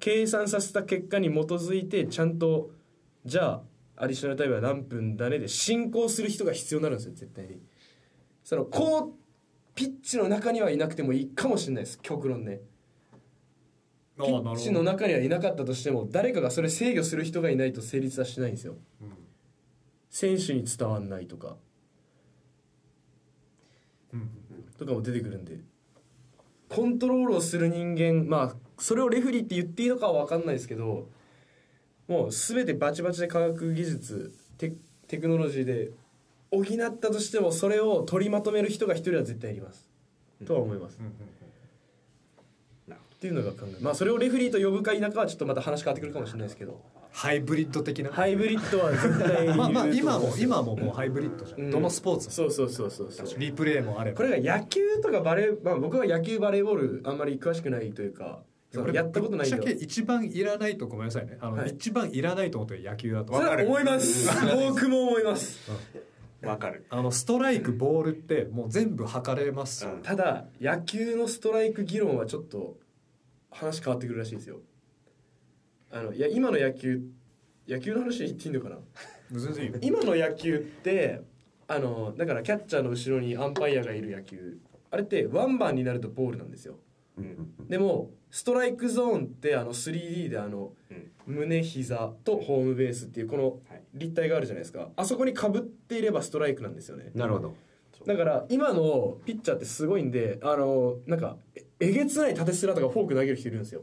[0.00, 2.70] 計算させた結果に基づいてちゃんと
[3.24, 3.62] じゃあ
[3.96, 7.60] アディショナルタイムは何分だねで進行する人が必要になるんですよ絶対に。
[8.42, 9.12] そのこう
[9.74, 12.60] ピッチの中にはいなくてもいいかもしれないです極論ね。
[14.16, 19.12] ピッチの中にはいなかったとしても誰かがそれ制御する人がいないと成立はしないんですよ、うん。
[20.08, 21.48] 選手に伝わんないとか。
[21.48, 21.54] うん
[24.78, 25.58] とかも出てくるんで。
[26.68, 31.08] コントロールをする人間まあそれをレフリーって言っていいのかは分かんないですけど
[32.08, 34.72] もう全てバチバチで科学技術テ
[35.06, 35.90] テクノロジーで
[36.50, 39.88] 補ったとしてもそれを取りまとめる人が一人は絶対いります、
[40.46, 41.12] とは思います、うんうん
[43.14, 43.82] っていうのが考え。
[43.82, 46.82] まあそれをレフリーと呼ぶか否かはちょっとまた話変わってくるかもしれないですけど
[47.16, 48.10] ハイブリッド的な？
[48.10, 51.70] ハイブリッドは絶対まあまあ今も今ももうハイブリッドじゃん、うん。
[51.70, 52.32] どのスポーツも。
[52.32, 53.38] そうそうそうそうそう。
[53.38, 54.16] リプレイもあれば。
[54.16, 58.40] これが野球とかバレー、まあ、僕は野球バレーボールあんまり詳しくないというか
[58.92, 61.38] やったことないけ一番いらないとごめんなさいね。
[61.40, 61.70] あの、はい。
[61.70, 63.32] 一番いらないと思ってる野球だと。
[63.32, 64.28] それは思います。
[64.68, 65.70] 僕も思います。
[66.42, 66.84] わかる。
[66.90, 70.02] あのストライクボールってもう全部測れますよ、うん。
[70.02, 72.76] ただ野球のストライク議論はちょっと
[73.52, 74.56] 話変わってくるらしいですよ
[75.94, 77.02] あのいや今の野球
[77.68, 78.78] 野球の話言っていいのかな？
[79.30, 79.78] 全然いいよ。
[79.80, 81.20] 今の野球って
[81.68, 84.58] あのだからキャッチャーの後ろにアンパイアがいる野球。
[84.90, 86.78] あれってワンバンになるとボールなんですよ。
[87.16, 91.10] うんでもストライクゾーンってあの 3D であのうん。
[91.26, 93.82] 胸膝とホームベースっていうこのはい。
[93.94, 94.88] 立体があるじゃないですか。
[94.96, 97.12] あそこにかぶっていればストライクなんですよね。
[97.14, 97.54] なるほど。
[98.04, 103.82] だから今のピッチャーってすごいんであのなんかええげつない縦スラとかフォーク投げる人いるんですよ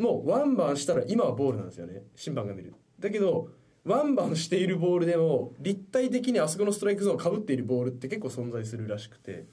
[0.00, 2.02] もうワンバンしたら今はボールなんですよね。
[2.16, 2.74] 審判が見る。
[2.98, 3.48] だけど
[3.84, 9.46] ワンバンしているボールでも立体的にあそこのストライクゾーンかぶっているボールって結構存在するらしくて。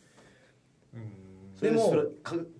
[1.61, 2.03] ででもも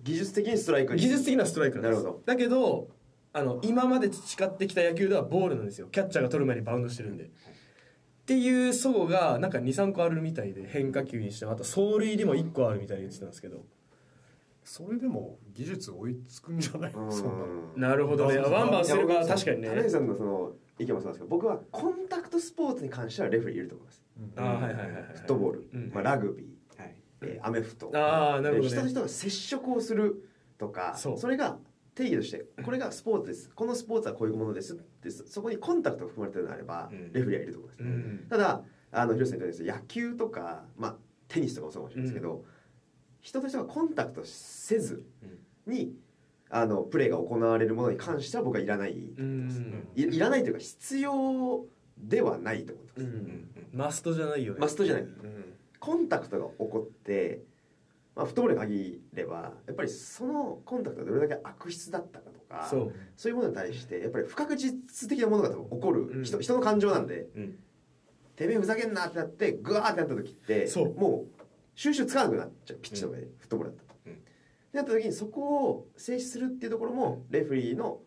[0.02, 2.22] 技術的にストライクに技術的なストライクなんですなるほど。
[2.26, 2.88] だけど
[3.32, 5.88] あの今まで培ってきた野球ではボールなんですよ。
[5.88, 7.24] キャッチャーが取る前にバウンドしてるんで。
[7.24, 7.28] っ
[8.26, 13.64] ていう齟齬がなんか23個あるみたいで変化球にしてまた走塁にも1個あるみたいに言ってたんですけど
[14.68, 16.92] それでも技術追いつくんじゃない？
[16.92, 17.10] うん。
[17.10, 17.38] そん
[17.76, 17.88] なの。
[17.90, 18.36] なるほどね。
[18.36, 19.68] ワンバンすれば確かにね。
[19.68, 24.04] 種市さんのその意見もそうなんですけど僕はコンタクトスポーツに関してはレフェリーいると思います。
[24.36, 25.90] あーはいはいはいはいフットボール、うん。
[25.94, 26.94] まあ、ラグビー、はい。
[27.22, 27.90] えーアメフト。
[27.94, 30.28] あーなるほど人と人が接触をする
[30.58, 31.30] とかそう。
[31.30, 31.56] れが
[31.94, 33.50] 定義としてこれがスポーツです。
[33.54, 34.74] このスポーツはこういうものです。
[34.74, 37.12] ってそこにコンタクトが含まれてるのであれば、うん。
[37.14, 38.26] レフェリーはいると思います、うん。
[38.28, 42.44] ただあの広瀬さん言ったように野球とか、まあ、テニスとかもそうかもしれないですけど、
[43.20, 45.04] 人と人がコンタクトせず
[45.66, 45.92] に
[46.50, 49.88] あのプレーが行われるものに関しては僕はいらない、うん。
[49.94, 51.64] いいらないというか必要
[51.98, 53.48] ではないと思ってます、うん。
[53.72, 54.60] マストじゃないよね。
[54.60, 55.02] マストじゃない。
[55.02, 55.54] うん。
[55.78, 57.42] コンタクトが起こって、
[58.16, 63.28] まあ、フットボールに限ればやっぱりそのコンタクトがどれだけ悪質だったかとかそう。
[63.28, 66.24] いうものに対してやっぱり不確実的なものが多分起こるうん。
[66.24, 67.58] 人,、人の感情なんでうん。
[68.36, 70.94] てめえふざけんなってなってグワーってなった時ってそう。
[70.94, 71.37] もう
[71.78, 72.78] 収集つかなくなっちゃう。
[72.82, 73.94] ピッチの上で、フットボールだったら。
[74.06, 74.12] うん。
[74.12, 78.00] ってなった時にそこを制止するっていうところもレフェリーの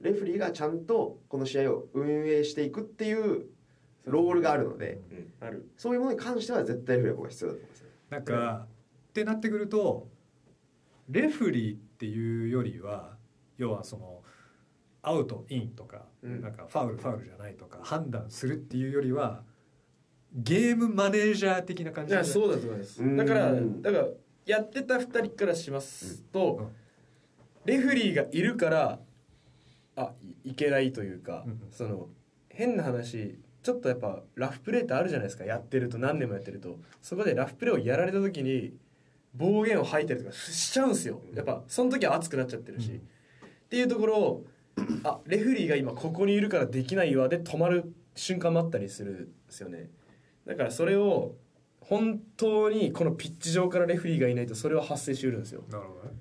[0.00, 3.44] レフェリーがちゃんとこの試合を運営していくっていう
[4.06, 5.46] ロールがあるのでうん。
[5.46, 5.68] ある。
[5.76, 7.82] そういうものに関しては絶対レフェリーは僕は必要だと思います。
[7.82, 7.88] ね。
[8.08, 8.66] なんか、
[9.10, 10.08] ってなってくると
[11.10, 13.18] レフリーっていうよりは
[13.58, 14.22] 要はその
[15.02, 16.40] アウトインとか、うん。
[16.40, 19.42] なんかファウルファウルじゃないとか判断するっていうよりは
[20.34, 23.02] ゲームマネージャー的な感じういやそうだと思います。
[23.02, 23.16] うん。
[23.16, 24.08] だからだから
[24.46, 26.68] やってた2人からしますと、うん。
[27.64, 28.98] レフェリーがいるから
[29.96, 30.12] あ
[30.44, 32.08] いいけないというか、うんその
[32.48, 35.44] 変な話ちょっとやっぱラフプレーってあるじゃないですか。
[35.44, 36.78] やってると何年もやってると。
[37.00, 38.74] そこでラフプレーをやられた時に
[39.34, 41.20] 暴言を吐いたりとかしちゃうんですよ。
[41.34, 42.96] やっぱその時は熱くなっちゃってるし、うん。
[42.96, 43.00] っ
[43.68, 44.46] ていうところを
[45.04, 49.90] あレフェリーが今ここにいるからできないわで止まる瞬間もあったりするんですよね
[50.46, 51.34] だからそれを
[51.80, 55.62] 本当にこのピッチ上からレフェリーがいないとそれは発生しうるんですよ。
[55.68, 56.16] なるほどね、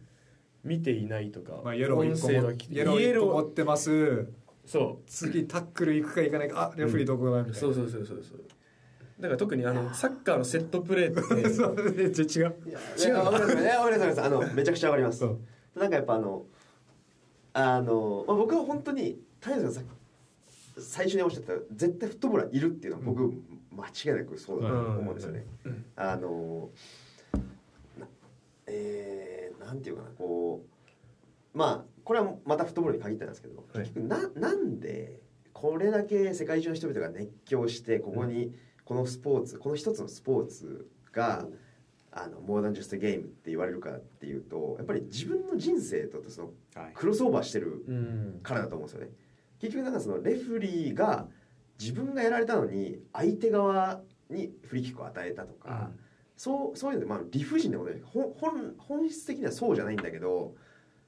[0.63, 4.27] 見ていないとか、まあ、イエロー1個も音声がイエロー1個持ってます。
[4.65, 8.43] そ次タックル行くか行かないかあレフェリーどこだみたいな、うそうそうそうそうそう。
[9.19, 11.49] だから特にあのサッカーのセットプレーって。
[11.53, 12.55] そうめっちゃ違う。
[12.97, 15.23] 違うわかりますいやわかりめちゃくちゃわかります。
[15.75, 16.45] なんかやっぱあの
[17.53, 19.81] あの、まあ、僕は本当に谷さんがさ
[20.79, 23.33] 最初におっしゃった絶対フットボールはいるっていうのは僕、
[23.71, 25.85] 間違いなくそうだと思うんですよね、うん。
[25.95, 26.69] あの
[27.97, 28.07] な
[28.67, 30.63] えー、なんていうかなこ
[31.53, 33.83] うまあこれはまたフットボールに限ったんですけど、はい。
[33.83, 35.19] 結局ななんで
[35.53, 38.53] これだけ世界中の人々が熱狂してここに
[38.85, 41.45] このスポーツこの一つのスポーツが
[42.11, 46.91] あのモーダンジャストゲームって言われるかっていうとやっぱり自分の人生とそのはい。
[46.93, 48.39] クロスオーバーしてるうん。
[48.41, 49.11] からだと思うんですよね
[49.59, 51.27] 結局なんかそのレフリーが
[51.79, 55.91] 自分がやられたのに相手側にフリーキックを与えたとか、
[56.35, 60.55] そうそういうのまあ理不尽なことで本本本質的にはそうじゃないんだけど、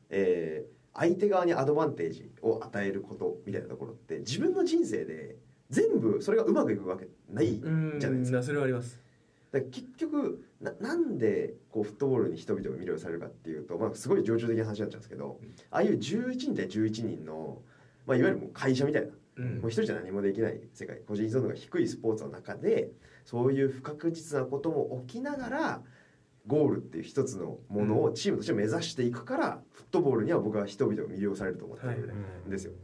[0.09, 5.37] えー相手側にアドバンテージを与えることみたいなところって自分の人生で
[5.69, 8.37] 全部それがうまくいくわけないじうんゃないですか。
[8.37, 8.99] なそれはあります。
[9.51, 15.39] だ結局ななんでこうフットボールに人々が魅了されるかっていうと、まあ、すごい情緒的な話になっちゃうんですけど
[15.71, 17.61] ああいう11人対11人の、
[18.05, 19.09] まあ、いわゆるもう会社みたいな。
[19.37, 19.59] うん。
[19.59, 22.91] もう一人じゃ何もできない世界個人依存度が低いスポーツの中で
[23.23, 25.81] そういう不確実なことも起きながら
[26.47, 32.13] ゴールっていう一つのものをチームとして目指していくから、フットボールには僕は人々が魅了されると思ってる
[32.47, 32.71] んですよ。
[32.71, 32.75] っ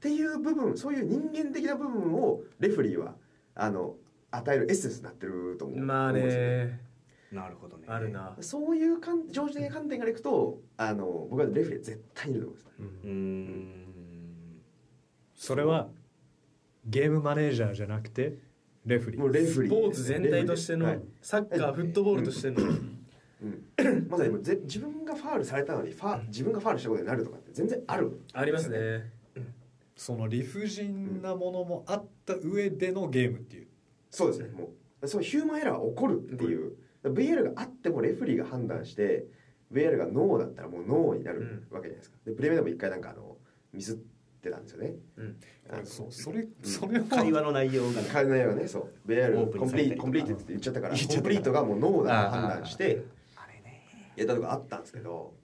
[0.00, 3.14] ていう部分そういう人間的な部分をレフリーは
[3.54, 3.96] あの
[4.30, 5.78] 与えるエッセンスになってると思う。
[5.78, 6.80] んですよね。
[7.30, 7.84] なるほどね。
[7.86, 8.36] あるな。
[8.40, 12.76] そういう観常識的な観点からいくとあの僕はレフリーは絶対にいると思います。
[13.04, 13.81] うーん
[15.42, 15.88] それは
[16.86, 18.38] ゲームマネージャーじゃなくて
[18.86, 19.20] レフリー。
[19.20, 19.72] もうレフリー。
[19.72, 22.62] スポーツ全体としてのはいサッカーフットボールとしての。
[22.62, 28.20] うん、まさにもうぜ自分がファールされたのにファ自分がファールしたことになるとかって全然ある。
[28.34, 29.10] ありますね。
[29.96, 33.66] その理不尽なものもあった上でのゲームっていう。
[34.10, 34.48] そうですね。
[34.50, 34.70] も
[35.02, 36.76] うそうヒューマンエラーが起こるっていう。
[37.02, 39.26] VAR があってもレフェリーが判断して
[39.72, 42.16] VAR がノーだったらもうノーになるわけじゃないですか。
[42.24, 43.36] でプレミアでも一回なんかあの
[43.72, 43.98] ミス
[44.42, 44.94] ってたんですよね。
[45.16, 45.36] うん。
[45.84, 48.08] そうそれそれは会話の内容がね。
[48.12, 49.08] 会話がねそう。
[49.08, 53.04] ープンコンプリートコンプリートって言っちゃったからコンプリートがもうノーだと判断して
[53.36, 53.84] あれね
[54.16, 55.34] やったとこあったんですけど。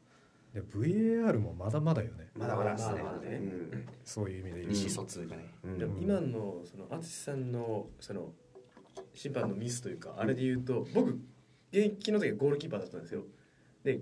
[0.53, 2.29] で VAR もまだまだよね。
[2.35, 2.95] まだまだですね。
[2.95, 3.37] まだまだね。
[3.37, 3.41] う
[3.77, 3.87] ん。
[4.05, 4.81] そういう意味で意言うと。
[4.81, 5.55] 思疎通がね。
[5.63, 5.79] うん。
[5.79, 8.33] でも今のその淳さんのその
[9.15, 11.11] 審判のミスというかあれで言うと僕
[11.71, 13.23] 現役の時はゴールキーパーだったんですよ。
[13.85, 14.01] で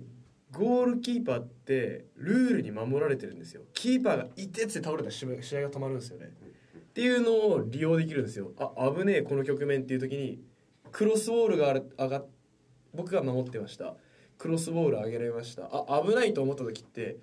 [0.53, 3.63] ゴールキーパーってルールに守られてるんですよ。
[3.75, 5.31] キーパーがいてって倒れたら試合
[5.63, 6.27] が止まるんですよね。
[6.27, 8.53] っていうのを利用できるんですよ。
[8.59, 10.41] あ危ねえこの局面っていう時に
[10.93, 12.27] クロスボールが上がっ
[12.95, 13.97] 僕が守ってました。
[14.39, 15.69] クロスボール上げられました。
[15.73, 17.17] あ危ないと思った時って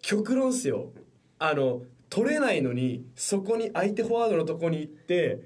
[0.00, 0.92] 極論っすよ。
[1.38, 5.40] あの取れないのにそこに相手フォワードのとこに行って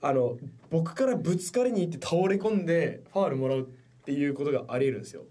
[0.00, 0.38] あの
[0.70, 5.24] 僕からぶつかりに行って倒れ込んでファールもらうっていうことがありえるんですよ。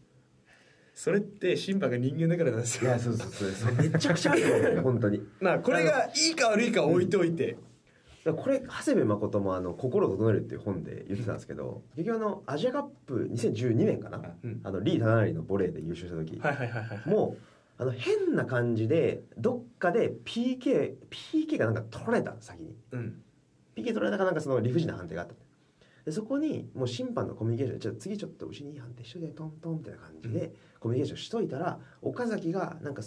[0.98, 2.90] それって審判が人間だからなんですよ。
[2.90, 5.22] いやそうそうそうそれめちゃくちゃあるよ本当に。
[5.40, 7.56] まあこれがいいか悪いかは置いておいて。
[8.26, 14.60] だからこれ長谷部誠もあの「心を整える」っていう本で言ってたんですけど結局あのアジアカップ2012年かな、うん。
[14.64, 17.10] あのリー・タナリのボレーで優勝した時、はいはいはいはいはい。
[17.10, 17.42] もう
[17.78, 22.76] あの変な感じでどっかで PK, PK がなんか取られたの先に。
[22.94, 23.22] うん。
[23.76, 25.36] PK 取られたかなんかその理不尽な判定があった
[26.08, 33.02] でそこにもう審判のコミュニケーションじゃあ次ちょっとうちにいい判定しといてトントンみたいな感じでコミュニケーションしといたら岡崎がなんか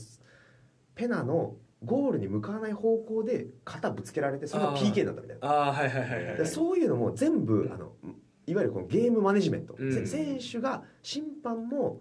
[0.94, 5.48] ペナのゴールに向かわない方向で肩ぶつけられてそれが PK になったみたいな。
[5.48, 7.92] ああはいはいはいはいでそういうのも全部あの
[8.46, 9.90] いわゆるこのゲームマネジメント、うん。
[9.90, 11.96] せ選手が審判もいわ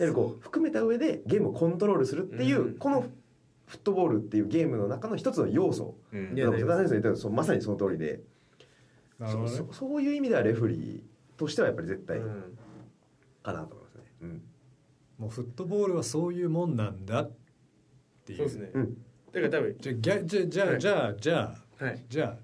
[0.00, 2.74] ゆるこう含めた上でゲームをコントロールするっていう、うん。
[2.74, 3.04] この
[3.66, 5.94] フットボールっていうゲームの中の一つの要素。
[6.12, 6.34] うん。
[7.36, 8.20] まさにその通りで、
[9.20, 9.56] なるほどね。
[9.56, 12.58] そそそういう意味ではレフェリーとしてはやっぱり絶対うん
[13.42, 14.02] かなと思いますね。
[14.22, 14.42] うん。
[15.18, 17.32] もうフットボールはそういうもんなんだっ
[18.24, 18.38] ていう。
[18.38, 18.70] そうですね。
[18.74, 18.94] うん。
[19.32, 20.80] だから多分じゃあぎゃじゃあじゃあはい。
[20.80, 22.04] じゃあじゃあはい。
[22.08, 22.36] じゃあ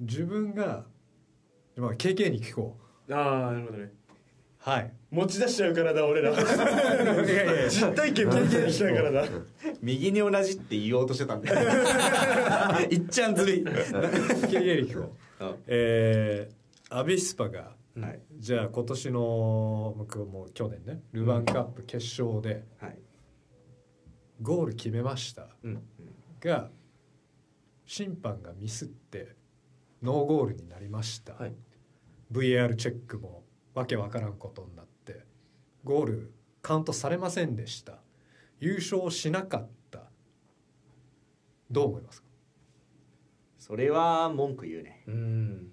[0.00, 0.84] 自分が
[1.76, 2.76] まあ KK に聞こ
[3.08, 3.14] う。
[3.14, 3.92] ああなるほどね。
[4.58, 4.92] はい。
[5.12, 6.32] 持ち出しちゃうからだ俺ら。
[6.34, 9.24] いやいや実体験経験しちゃうからだ。
[9.80, 11.48] 右に同じって言おうとしてたんで
[12.90, 13.62] いっちゃんずるい。
[13.62, 15.02] KK に聞こう。
[15.04, 15.25] うん
[15.66, 16.56] えー
[16.88, 18.20] アビスパがはい。
[18.38, 22.98] じゃあ今年の僕もう去年ねルヴァンカップ決勝ではい。
[24.40, 25.48] ゴール決めました。
[25.64, 25.82] うん。
[26.40, 26.70] が
[27.84, 29.34] 審判がミスって
[30.02, 31.54] ノーゴールになりました、はい。
[32.30, 35.24] VAR チェックもわけわからんことになって
[35.82, 36.32] ゴール
[36.62, 37.98] カウントされませんでした。
[38.60, 40.00] 優勝しなかった。
[41.70, 42.25] どう思いますか？
[43.66, 45.02] それは文句言うね。
[45.08, 45.72] うん。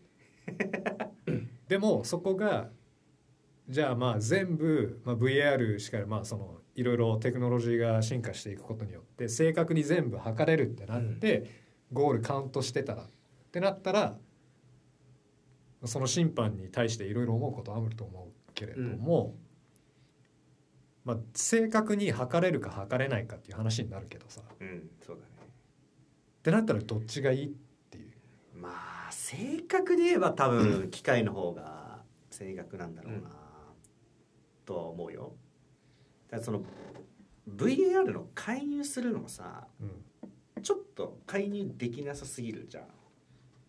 [1.68, 2.70] でもそこが
[3.70, 13.08] じゃあまあ全部、まあ、VAR しかりまあそのいろいろテクノロジーが進化していくことによって正確に全部測れるってなって、ゴールカウントしてたらっ
[13.52, 14.18] てなったら
[15.86, 19.36] その審判に対していろいろ思うことあると思うけれども、
[21.06, 24.42] まあ、正確に測れるか測れないかっていう話になるけどさ。
[24.42, 25.30] っうんそうだね。
[26.42, 27.46] てなったらどっちがいい？
[27.48, 27.52] っ
[29.34, 33.30] 正確で言えば多分機械の方が正確なんだろうな、
[34.66, 35.34] とは思うよ。
[36.30, 36.62] だからその
[37.50, 40.62] VAR の介入するのもさうん。
[40.62, 42.84] ちょっと介入できなさすぎるじゃん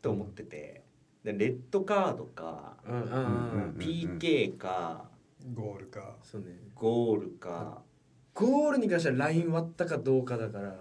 [0.00, 0.84] と思ってて。
[1.24, 3.16] でレッドカードかうんうんうんう
[3.72, 5.08] ん PK か
[5.54, 6.16] ゴールか。
[6.22, 6.48] そうね。
[6.74, 7.82] ゴールか。
[8.34, 10.74] ゴールに関してはライン割ったかどうかだから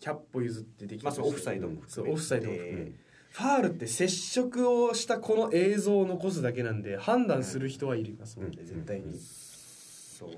[0.00, 2.92] 100歩譲ってできまあオフサイドも含めオフサイドも含め
[3.36, 8.66] ファールって接触をしたこの映像を残すだけなんで判断する人はいりますもんね、うん。
[8.66, 10.30] 絶対に、そう。
[10.30, 10.34] っ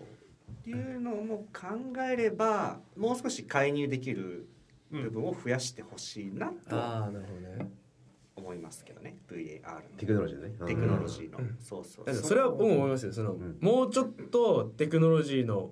[0.64, 1.68] ていうのも考
[2.10, 4.48] えればもう少し介入できる
[4.90, 7.70] 部分を増やしてほしいなとはああなるほどね。
[8.34, 9.80] 思いますけどね VAR の。
[9.96, 10.50] テクノロジーね。
[10.66, 11.56] テクノロジーの、うん。
[11.60, 12.04] そうそう。
[12.04, 13.12] だからそれは僕も思いますよ。
[13.12, 13.58] その、ん。
[13.60, 15.70] もうちょっとテクノロジーの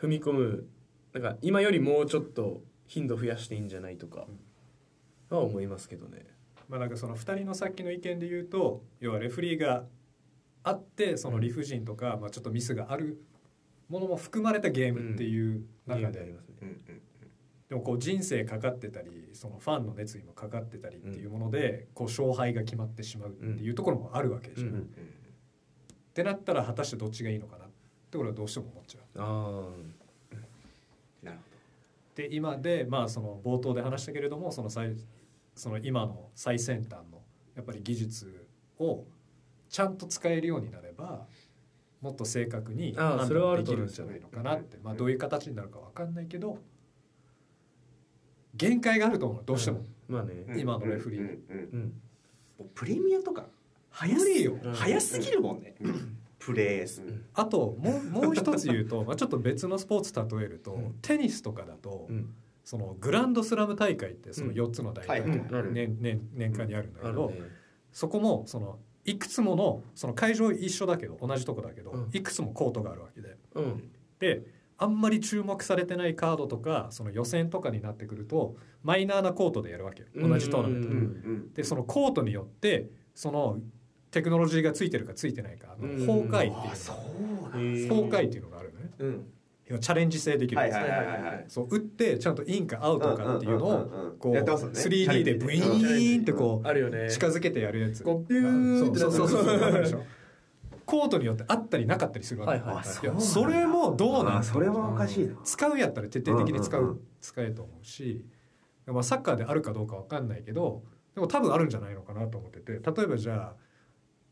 [0.00, 0.66] 踏み込む
[1.12, 4.26] なんか今よりもうちょっと頻度増やしていいんじゃないとか
[5.30, 6.26] は思いますけどね。
[6.68, 9.84] まあなんかその2人のさっきの意見で言うと要はレフリーが
[10.64, 13.22] あってその理不尽とか、まあ、ちょっとミスがある
[13.88, 16.34] ものも含まれたゲームっていう中で、
[17.68, 24.68] でもこう人生かかってたりそのファンの熱意もかかってたりっていうもので、こう勝敗が決まってしまうっていうところもあるわけでしょ。
[24.68, 24.74] うん。
[24.74, 24.90] うん
[26.16, 27.68] ってなったら果たしてどっちがいいのかなっ
[28.10, 29.02] て俺はどうしても思っちゃう。
[29.18, 29.68] あ
[31.22, 31.38] なる
[32.14, 34.96] で今でまあその冒頭で話したけれどもその最
[35.56, 37.22] その今の最先端の
[37.56, 38.46] やっぱり技術
[38.78, 39.04] を
[39.68, 41.26] ちゃんと使えるようになれば
[42.00, 44.78] もっと正確に判ああそれはあ断できるんじゃないのかなって。
[44.82, 46.58] まあどういう形になるかわかんないけど
[48.54, 50.44] 限界があると思うどうしても、まあね。
[50.48, 50.60] うん。
[50.60, 51.20] 今のレフリー。
[51.20, 51.92] うんうん
[52.74, 53.44] プレミアとか
[53.90, 54.58] 早すよ。
[54.62, 54.72] うん。
[54.72, 55.74] 早すぎるもんね、
[56.38, 57.02] プレース、
[57.34, 60.94] あともうもう一つ言うと、 まあ、ちょっと別のスポーツ例えると、うん。
[61.02, 62.34] テニスとかだと、うん
[62.66, 67.32] そのグランドスラム大会ってその4つの大会が年年年間にあるんだけど、
[67.92, 72.08] そこもそのいくつものその会場一緒だけど同じとこだけど、うん。
[72.12, 73.36] いくつもコートがあるわけで。
[73.54, 73.90] うん。
[74.18, 74.42] で
[74.78, 80.08] あんまり注目されてないカードとかその予選とかになってくるとマイナーなコートでやるわけよ。
[80.16, 81.62] 同じトーナメントで。
[81.62, 83.60] そのコートによってその
[84.10, 85.98] テクノロジーがついてるかついてないかのうん。
[86.00, 88.90] 崩壊っていう崩壊っていうのがあるのね。
[88.98, 89.26] うん
[89.66, 90.72] チャレンジ性できるんで
[91.48, 91.54] す。
[91.54, 94.80] そう打ってちゃんとインかアウトかっていうのをこうやってますよね。
[94.80, 97.06] 3D でブイーンってこあるよね。
[97.06, 98.04] う近づけてやるやつ。
[98.04, 100.06] こうピューンってそうそうそう
[100.84, 102.60] コートによってあったりなかったりするわけ。
[102.62, 105.34] はいはいそれもどうなんそれはおかしいな。
[105.42, 107.00] 使うんやったら徹底的に使う,、うんうんうん。
[107.20, 108.24] 使えと思うし、
[108.86, 110.84] まあ、サッカーであるかどうかわかんないけど
[111.16, 112.74] でも多分あるんじゃないのかなと思ってて。
[112.74, 113.56] 例えばじゃあ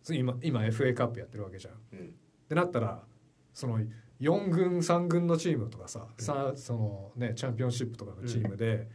[0.05, 1.75] 次今今 FA カップやってるわけじゃん。
[1.93, 2.07] うん。
[2.07, 2.11] っ
[2.49, 3.03] てなったら
[3.53, 3.81] その
[4.21, 8.89] 4軍3軍のチームとかさ、さそのねチャンピオンシップとかのチームで、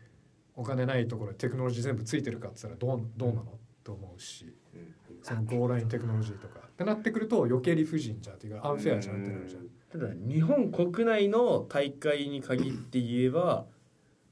[0.55, 3.59] お金ないところでテクノロジー全部ついてるかって言ったらどうどうなの？
[3.83, 4.95] と思うしうん。
[5.21, 6.59] そのゴーラインテクノロジーとか。
[6.67, 9.67] ってなってくると余計理不尽じゃんっていうかアンフェアじゃんってなるじゃん。
[9.91, 13.65] ただ日本国内の大会に限って言えば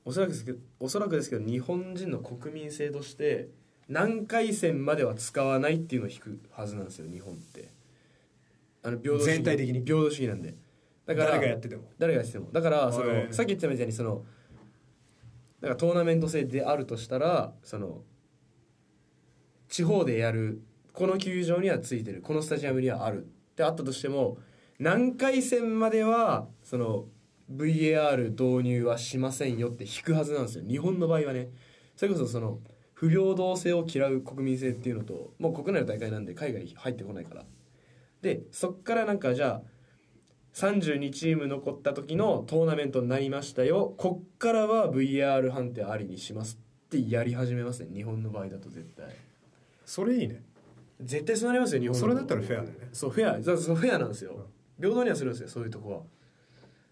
[0.05, 3.49] おそらくですけどおそらくですけど日本人の国民性として
[3.89, 7.69] 何回戦までは使わないっていうのを引くはずなんですよ日本って。
[8.83, 9.25] あの平等主義。
[9.25, 9.83] 全体的に？
[9.85, 10.55] 平等主義なんで
[11.07, 11.89] だから誰がやってても。
[11.97, 12.51] 誰がやってても。
[12.51, 13.27] だからそはい。
[13.27, 14.23] のさっき言ったみたいにその
[15.61, 18.03] だからトーナメント制であるとしたらその
[19.69, 20.61] 地方でやる
[20.93, 23.23] この球場にはついてるこのスタジアムにはある。
[23.25, 23.27] っ
[23.57, 24.37] てあったとしても
[24.77, 27.05] 何回戦まではその
[27.51, 30.65] VAR 導入はしませんよって引くはずなんですよ。
[30.67, 31.49] 日本の場合はね。
[31.95, 32.59] それこそその
[32.93, 37.45] 不平等性を嫌う国民性っていうのともう国内の大会なんで海外入ってこないから。
[38.21, 39.76] でそっからなんかじゃあ
[40.57, 43.93] 32チーム残った時のトーナメントになりましたよ。
[43.95, 47.89] こっからは VR 判定ありにしますってやり始めますね。
[47.93, 49.05] 日本の場合だと絶対。
[49.85, 50.41] それいいね。
[50.99, 51.99] 絶対そうなりますよ日本の。
[51.99, 52.89] それだったらフェアだよね。
[52.91, 53.43] そうフェア。
[53.43, 54.47] そうそうフェアなんですよ。
[54.79, 56.01] 平等にはするんですよそういうとこは。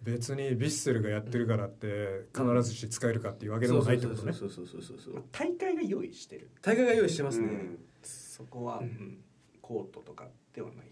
[0.04, 4.34] 別にヴィッセルがやってるからって必ずし使えるかっていうわけでもないってことね。
[4.34, 5.14] そうそうそうそうそう。
[5.16, 6.52] そう大会が用意してる。
[6.62, 7.80] 大会が用意してますね、うん。
[8.04, 9.24] そこは、うん。
[9.60, 10.86] コートとかではない。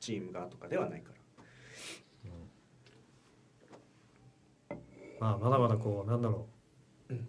[0.00, 1.19] チームがとかではないから
[5.20, 6.48] まあまだまだこうなんだろ
[7.10, 7.28] う、うん。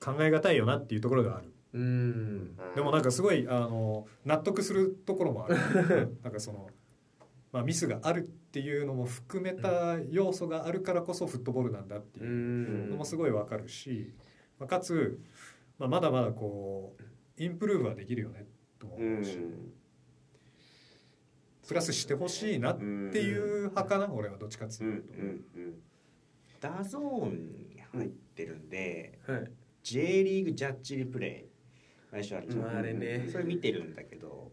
[0.00, 1.52] 考え難いよなっていうところがある。
[1.72, 2.56] うん。
[2.74, 5.56] でもなんかすごいあの納得するところもある。
[6.22, 6.68] なんかその、
[7.52, 12.90] まあ、ミスがあるっていうのも含めた要素があるからこそフットボールなんだってういうん。
[12.90, 14.12] のもすごいわかるし、
[14.58, 15.20] まあ、かつ、
[15.78, 17.02] まあ、まだまだこう
[17.42, 18.46] インプルーブはできるよね
[18.78, 19.72] と思うし、ん。
[21.68, 25.12] プラスしてほしいなっていう派かな俺はどっちかっつうんううんと、
[25.56, 25.74] うん
[26.68, 29.50] DAZN に入ってるんで、はい。
[29.82, 33.28] J リーグジャッジリプレイ毎週あるじゃん、まああれね。
[33.30, 34.50] それ見てるんだけど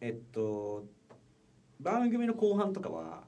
[0.00, 0.86] えっと
[1.80, 3.24] 番組の後半とかは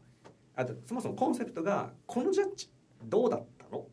[0.57, 2.71] あとそもそもコンセプトがこのジャッジ
[3.05, 3.87] どうだったの？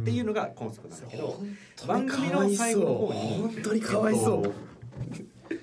[0.00, 1.40] っていうのがコンセプトなんだけど、
[1.86, 4.54] 番組の最後の方に本当にかわいそう。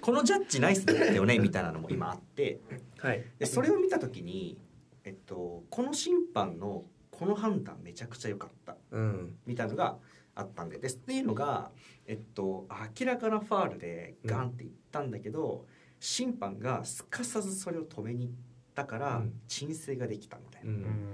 [0.02, 2.60] このジャッジナイスだったよねみたいなのも今あって。
[3.00, 3.24] はい。
[3.38, 4.58] でそれを見た時に、
[5.04, 6.84] えっと、この審判の
[7.18, 8.78] この判断めちゃくちゃ良かった。
[8.91, 9.36] うん。
[9.47, 9.97] みたいなのが
[10.36, 10.78] あったんで。
[10.78, 11.72] でっていうのが、
[12.05, 12.68] えっと、
[12.99, 15.65] 明らかなファールでガンっていったんだけど、
[15.99, 18.34] 審判がすかさずそれを止めに行っ
[18.76, 19.34] たからうん。
[19.47, 21.13] 鎮静ができたみたいな、うん。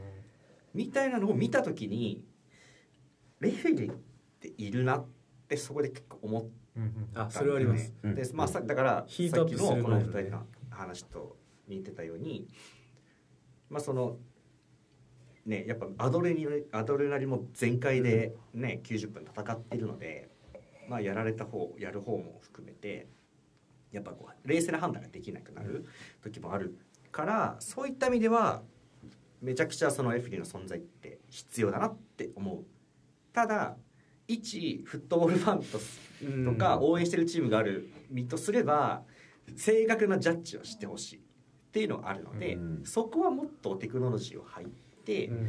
[0.73, 2.25] みたいなのを見た時に
[3.39, 3.95] レフェリーっ
[4.41, 5.05] ているなっ
[5.47, 6.45] てそこで結構思っ
[7.15, 7.93] あそれはあります。
[8.03, 8.15] うん。
[8.15, 11.37] でまあ、さだからさっきのこのする前のね2人の話と
[11.67, 12.47] 似てたように
[13.69, 14.17] まあその
[15.45, 16.35] ねやっぱアドレ
[16.71, 20.29] アドレナリンも全開でね、90分戦っているので
[20.89, 23.07] まあやられた方やる方も含めて
[23.91, 25.85] やっぱこう冷静な判断ができなくなる
[26.23, 26.77] 時もある
[27.11, 28.63] からそういった意味では
[29.41, 32.65] めちゃくちゃそのレフェリーの存在って必要だなって思う。
[33.33, 33.75] ただ
[34.27, 39.03] 一フットボールファンととか応援してるチームがある身とすれば
[39.55, 41.21] 正確なジャッジをしてほしいっ
[41.73, 42.81] ていうのがあるので、うん。
[42.85, 44.67] そこはもっとテクノロジーを入っ
[45.03, 45.47] てうん。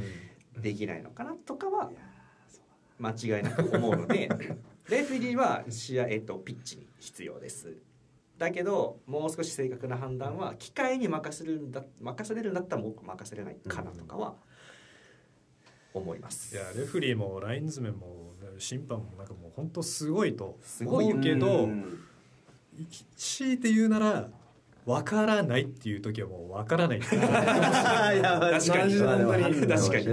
[0.60, 1.90] できないのかなとかは
[2.98, 4.28] 間違いなく思うので
[4.88, 7.76] レフェリーは試合、えっと、ピッチに必要です。
[8.38, 14.36] だけどもう少し正確な判断は機械に任せるんだ任せれるんだったらもう任せれないかなとかは
[15.92, 16.54] 思います。
[16.54, 22.00] いやレフェリーもライン詰めも審判もなんかもう本当すごいとすごいよ思うけどうん。
[23.16, 24.30] 強いて言うなら
[24.86, 27.00] 分からないっていう時はもう分からない。
[27.00, 27.26] 確か
[28.84, 28.94] に。
[29.68, 30.06] 確かに。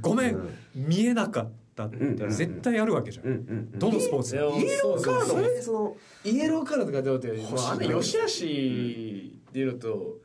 [0.00, 0.48] ごめん、うん。
[0.74, 1.96] 見えなかったって
[2.28, 5.96] 絶対あるわけじゃん、うんうんどのスポーツでもいやそうそうそれその？
[6.24, 10.18] イエローカードとかどうってあ、あの良し悪しっていうのと、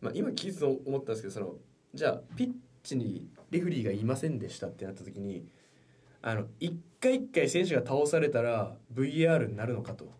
[0.00, 1.54] まあ、今聞いてて思ったんですけどその
[1.94, 2.52] じゃあピッ
[2.82, 5.44] チにレフェリーがいませんでしたってなった時に
[6.22, 10.12] あの一回一回選手が倒されたら VAR になるのかと。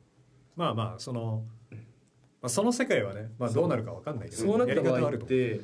[0.57, 1.45] まあまあその、
[2.43, 5.61] まあ、その世界はね、まあ、どうなるか分かんないけどそうなった場合って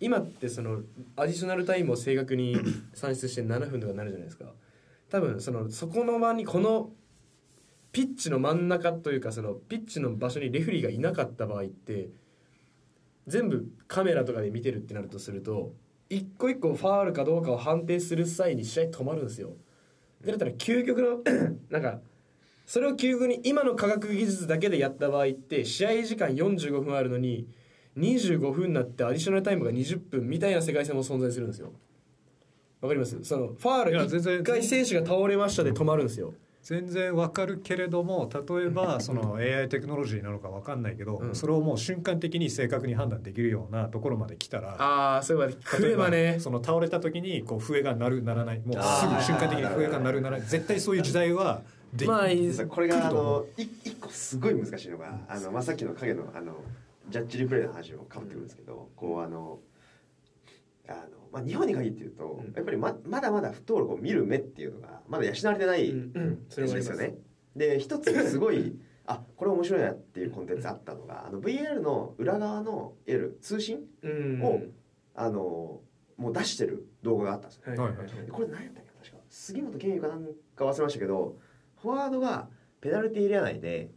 [0.00, 0.80] 今ってその
[1.16, 2.56] アディショナルタイムを正確に
[2.94, 4.46] 算出して7分とかになるじゃないですか。
[5.10, 6.90] 多分そのそこの場にこの
[7.92, 12.08] ピッチの真ん中というかそのピッチの場所にレフェリーがいなかった場合って
[13.26, 15.72] 全部カメラとかで見てるってなるとすると
[16.08, 19.52] 一個一個ファールかどうかを判定する際に試合止まるんですよ。
[20.20, 21.22] でだったら究極の
[21.70, 22.00] なんか
[22.70, 27.48] それを究極に今の科学技術だけでやった場合って試合時間45分あるのに
[27.98, 31.72] 25分になってアディショナルタイムが20分みたいな世界線も存在するんですよ。
[32.80, 33.18] わかります？
[33.24, 36.32] そのファールいや全然1回選手が倒れましたで止まるんですよ。
[36.62, 41.34] 全然分かるけれども例えばその AI テクノロジーなのか分かんないけど、うん。
[41.34, 46.36] それをもう瞬間的に正確に判断できるようなところまで来たらああそういえば来ればね。
[46.38, 48.60] その倒れた時にこう笛が鳴る鳴らない。
[48.60, 50.46] もうすぐ瞬間的に笛が鳴る鳴らない。
[50.46, 51.62] 絶対そういう時代は
[51.92, 56.54] でまあこれがあのい一個すごい難しいのがあの、まあ、さっきの影のあの
[57.08, 59.58] ジャッジリプレイの話もかぶってくるんですけど、こうあの
[60.88, 61.00] あの、
[61.32, 62.52] まあ、日本に限って言うと、うん。
[62.54, 67.16] やっぱりままだまだフットボールを見る目っていうのがまだ養われてないうんですよね。
[67.56, 74.42] で一つすごい あこれ面白いなっていうコンテンツあったのがあの VAR の裏側のいわゆる通信うん。
[74.42, 74.62] を
[75.16, 75.80] あの
[76.16, 77.64] もう出してる動画があったんですよ。
[77.66, 79.22] はいはいはいでこれ何やったっけ確か。
[79.28, 81.36] 杉本健佑かなんか忘れましたけど
[81.82, 82.48] フォワードが
[82.80, 83.90] ペナルティーエリア内で、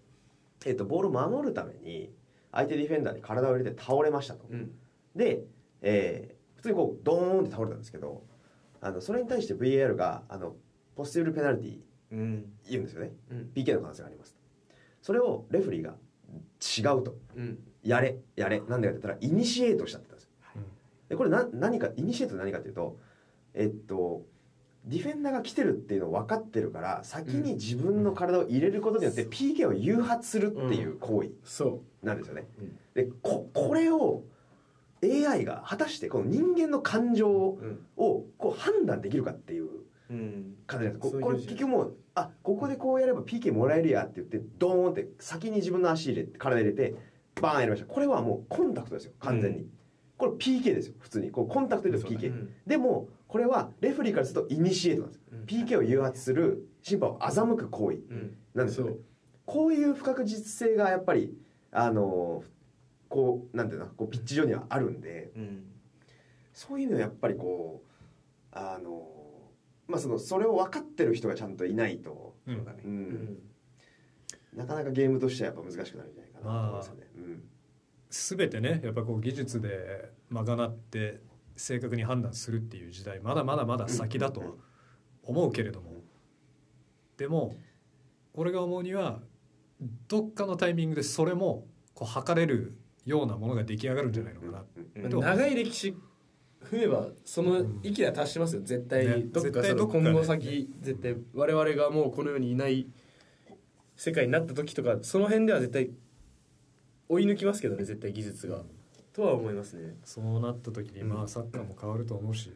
[0.65, 2.11] えっとボールを守るために
[2.51, 4.45] 相手ディフェンダーに体を入れて倒れましたと。
[4.49, 4.71] うん。
[5.15, 5.43] で、
[5.81, 8.23] えー普通にこうドーンって倒れたんですけど
[8.79, 10.55] あのそれに対して VAR があの
[10.95, 11.79] ポスティブルペナルティー
[12.13, 13.11] うん言うんですよね。
[13.31, 13.51] うん。
[13.53, 14.39] PK の可能性がありますと。
[15.01, 15.95] それをレフェリーが
[16.61, 17.17] 違うと。
[17.35, 17.59] うん。
[17.83, 20.29] やれやれなんでかって言ったらイニシエートしたってたんですよ。
[20.55, 20.63] うん
[21.09, 22.97] でこれな何かイニシエート何かっていうと
[23.53, 24.25] えっと
[24.85, 32.47] ディフェンダーが来てるっていうのを分かってるから先に自分の体を入れることによって PK を誘発するっていう行為そなんですよね。
[32.59, 32.63] う。
[32.63, 32.77] ん。
[32.93, 34.23] でここれを
[35.01, 37.57] AI が果たしてこの人間の感情を
[37.95, 39.69] こう判断できるかっていう
[40.09, 40.55] うん。
[40.67, 41.11] 感じなんです。
[41.11, 46.95] ここれ結局もうあここでこうやれば PK もらえるやって言ってドーンって先に自分の足入れて体入れて
[47.41, 47.85] バーンやりました。
[47.85, 49.65] これはもうコンタクトですよ完全に、う
[50.17, 51.31] これ PK ですよ普通に。
[51.31, 52.49] こうコンタクトで PK、うん。
[52.67, 55.21] でもこれはレフェリーからするとイニシエートなんです。
[55.21, 55.45] よ、うん。
[55.45, 58.37] PK を誘発する審判を欺く行為うん。
[58.53, 58.91] なんですよね。
[58.91, 59.01] そう。
[59.47, 61.35] こういう不確実性がやっぱり
[61.71, 62.43] あの
[63.09, 65.63] こうなんていうのこうピッチ上にはあるんでうん。
[66.53, 67.89] そういうのはやっぱりこう
[68.51, 69.01] あの
[69.87, 72.55] まあそのそれを分かってる人がちゃんといないと、うん。
[72.57, 72.81] そうだね。
[72.85, 73.37] うん。
[74.55, 77.07] なかなかゲームとしてはやっぱ難しくなるんじゃないかなと思いますよね。
[77.17, 77.43] うん。
[78.11, 84.59] 全てねやっぱこう技術で賄って正確に判断するっていう時代まだまだまだ先だと
[85.23, 85.93] 思うけれども。
[87.17, 87.55] でも
[88.33, 89.21] 俺が思うには
[90.07, 94.65] どっかのタイミングでそれもこう測れるようなものが出来上がるんじゃないのかな。
[94.95, 95.95] うんどう長い歴史
[96.63, 98.61] 踏めばその域は達しますよ。
[98.63, 102.87] 絶対、ねどっかその絶対どっかね今後先絶対我々がもうこの世にいない
[103.95, 105.91] 世界になった時とかその辺では絶対
[107.09, 108.63] 追い抜きますけどね絶対技術が
[109.13, 109.95] とは思いますね。
[110.03, 112.51] そうなった時にまあサッカーも変わると思うし、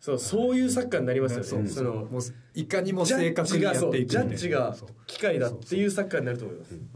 [0.00, 1.64] そうそういうサッカーになりますよね。
[1.64, 2.22] ねそのもう
[2.54, 6.74] いかにも正確にやっていくジャッジが機械だっていうサッカーになると思います。
[6.74, 6.90] うん。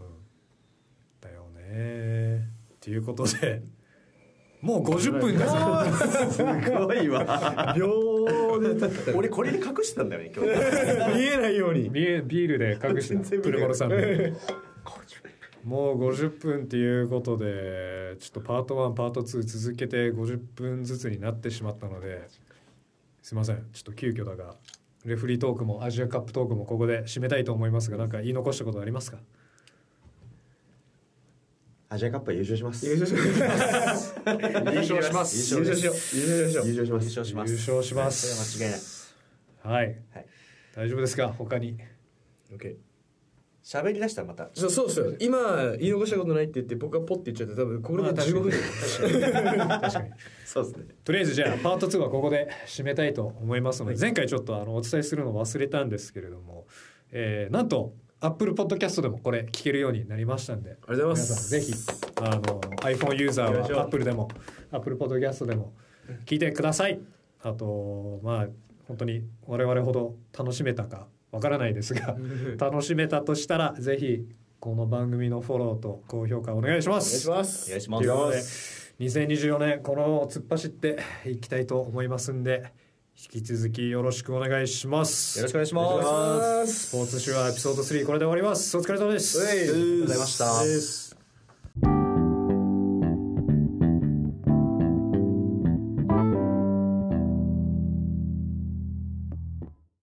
[1.21, 3.63] だよねっていうことで。
[4.63, 5.87] もう50分が
[6.31, 7.75] すごいわ。
[7.75, 10.51] 秒で俺これで隠してたんだよね今日。
[11.19, 11.89] 見えないように。
[11.89, 13.43] ビービールで隠した。
[13.43, 13.91] プレモルさん
[15.65, 22.29] もう50分っていうことでちょっとパート1パート2続けて50分ずつになってしまったので
[23.23, 23.67] すいません。
[23.73, 24.55] ちょっと急遽だが
[25.05, 29.19] レフリートークもアジアカップトークもここで締めたいと思いますがなんか言い残したことありますか？
[31.91, 32.87] アジアカップは優勝します。
[32.87, 34.15] 優勝します。
[34.25, 34.33] 優
[34.77, 35.55] 勝します。
[35.55, 37.05] 優勝しよう優勝しよう優勝します。
[37.05, 37.53] 優勝します。
[37.53, 38.57] 優勝します。
[38.57, 39.83] それは間違いない。
[39.83, 40.27] はい、はい。
[40.77, 41.29] 大丈夫ですか？
[41.29, 41.77] 他に。
[42.53, 42.90] OK
[43.63, 44.51] 喋り出したらまた。
[44.55, 45.15] そうそうですよ。
[45.21, 48.51] 今言い残したことないって言って僕がポッて言っちゃって多分これでまあ15分。
[49.81, 50.11] 確かに。
[50.45, 50.85] そうですね。
[51.05, 56.67] とりあえずじゃあ パート2はここで締めたいと思いますので、前回ちょっとあのお伝えするの忘れたんですけれども、
[57.13, 61.51] えーなんと Apple Podcast でもこれ聞けるようになりましたんでありがとうございます。
[61.51, 61.73] ぜひ
[62.17, 62.41] あの
[62.83, 64.29] iPhone ユーザーは Apple でも
[64.71, 65.73] Apple Podcast でも
[66.27, 67.01] 聞いてください。
[67.43, 68.49] あとまあ
[68.89, 72.17] 本当に我々ほど楽しめたかわからないですが
[72.59, 74.27] 楽しめたとしたらぜひ
[74.59, 77.67] この番組のフォローと高評価お願いしまお願いすします。
[77.67, 78.05] お願いします。
[78.05, 78.39] ということで
[79.01, 82.65] 2024年この突っ走っていきたいと思いますんで
[83.17, 85.39] 引き続きよろしくお願いします。
[85.39, 86.89] よろしくお願いします。
[86.89, 88.77] スポーツ手話エピソード3これで終わります。
[88.77, 89.41] お疲れ様です。
[89.47, 91.10] ありがとうございました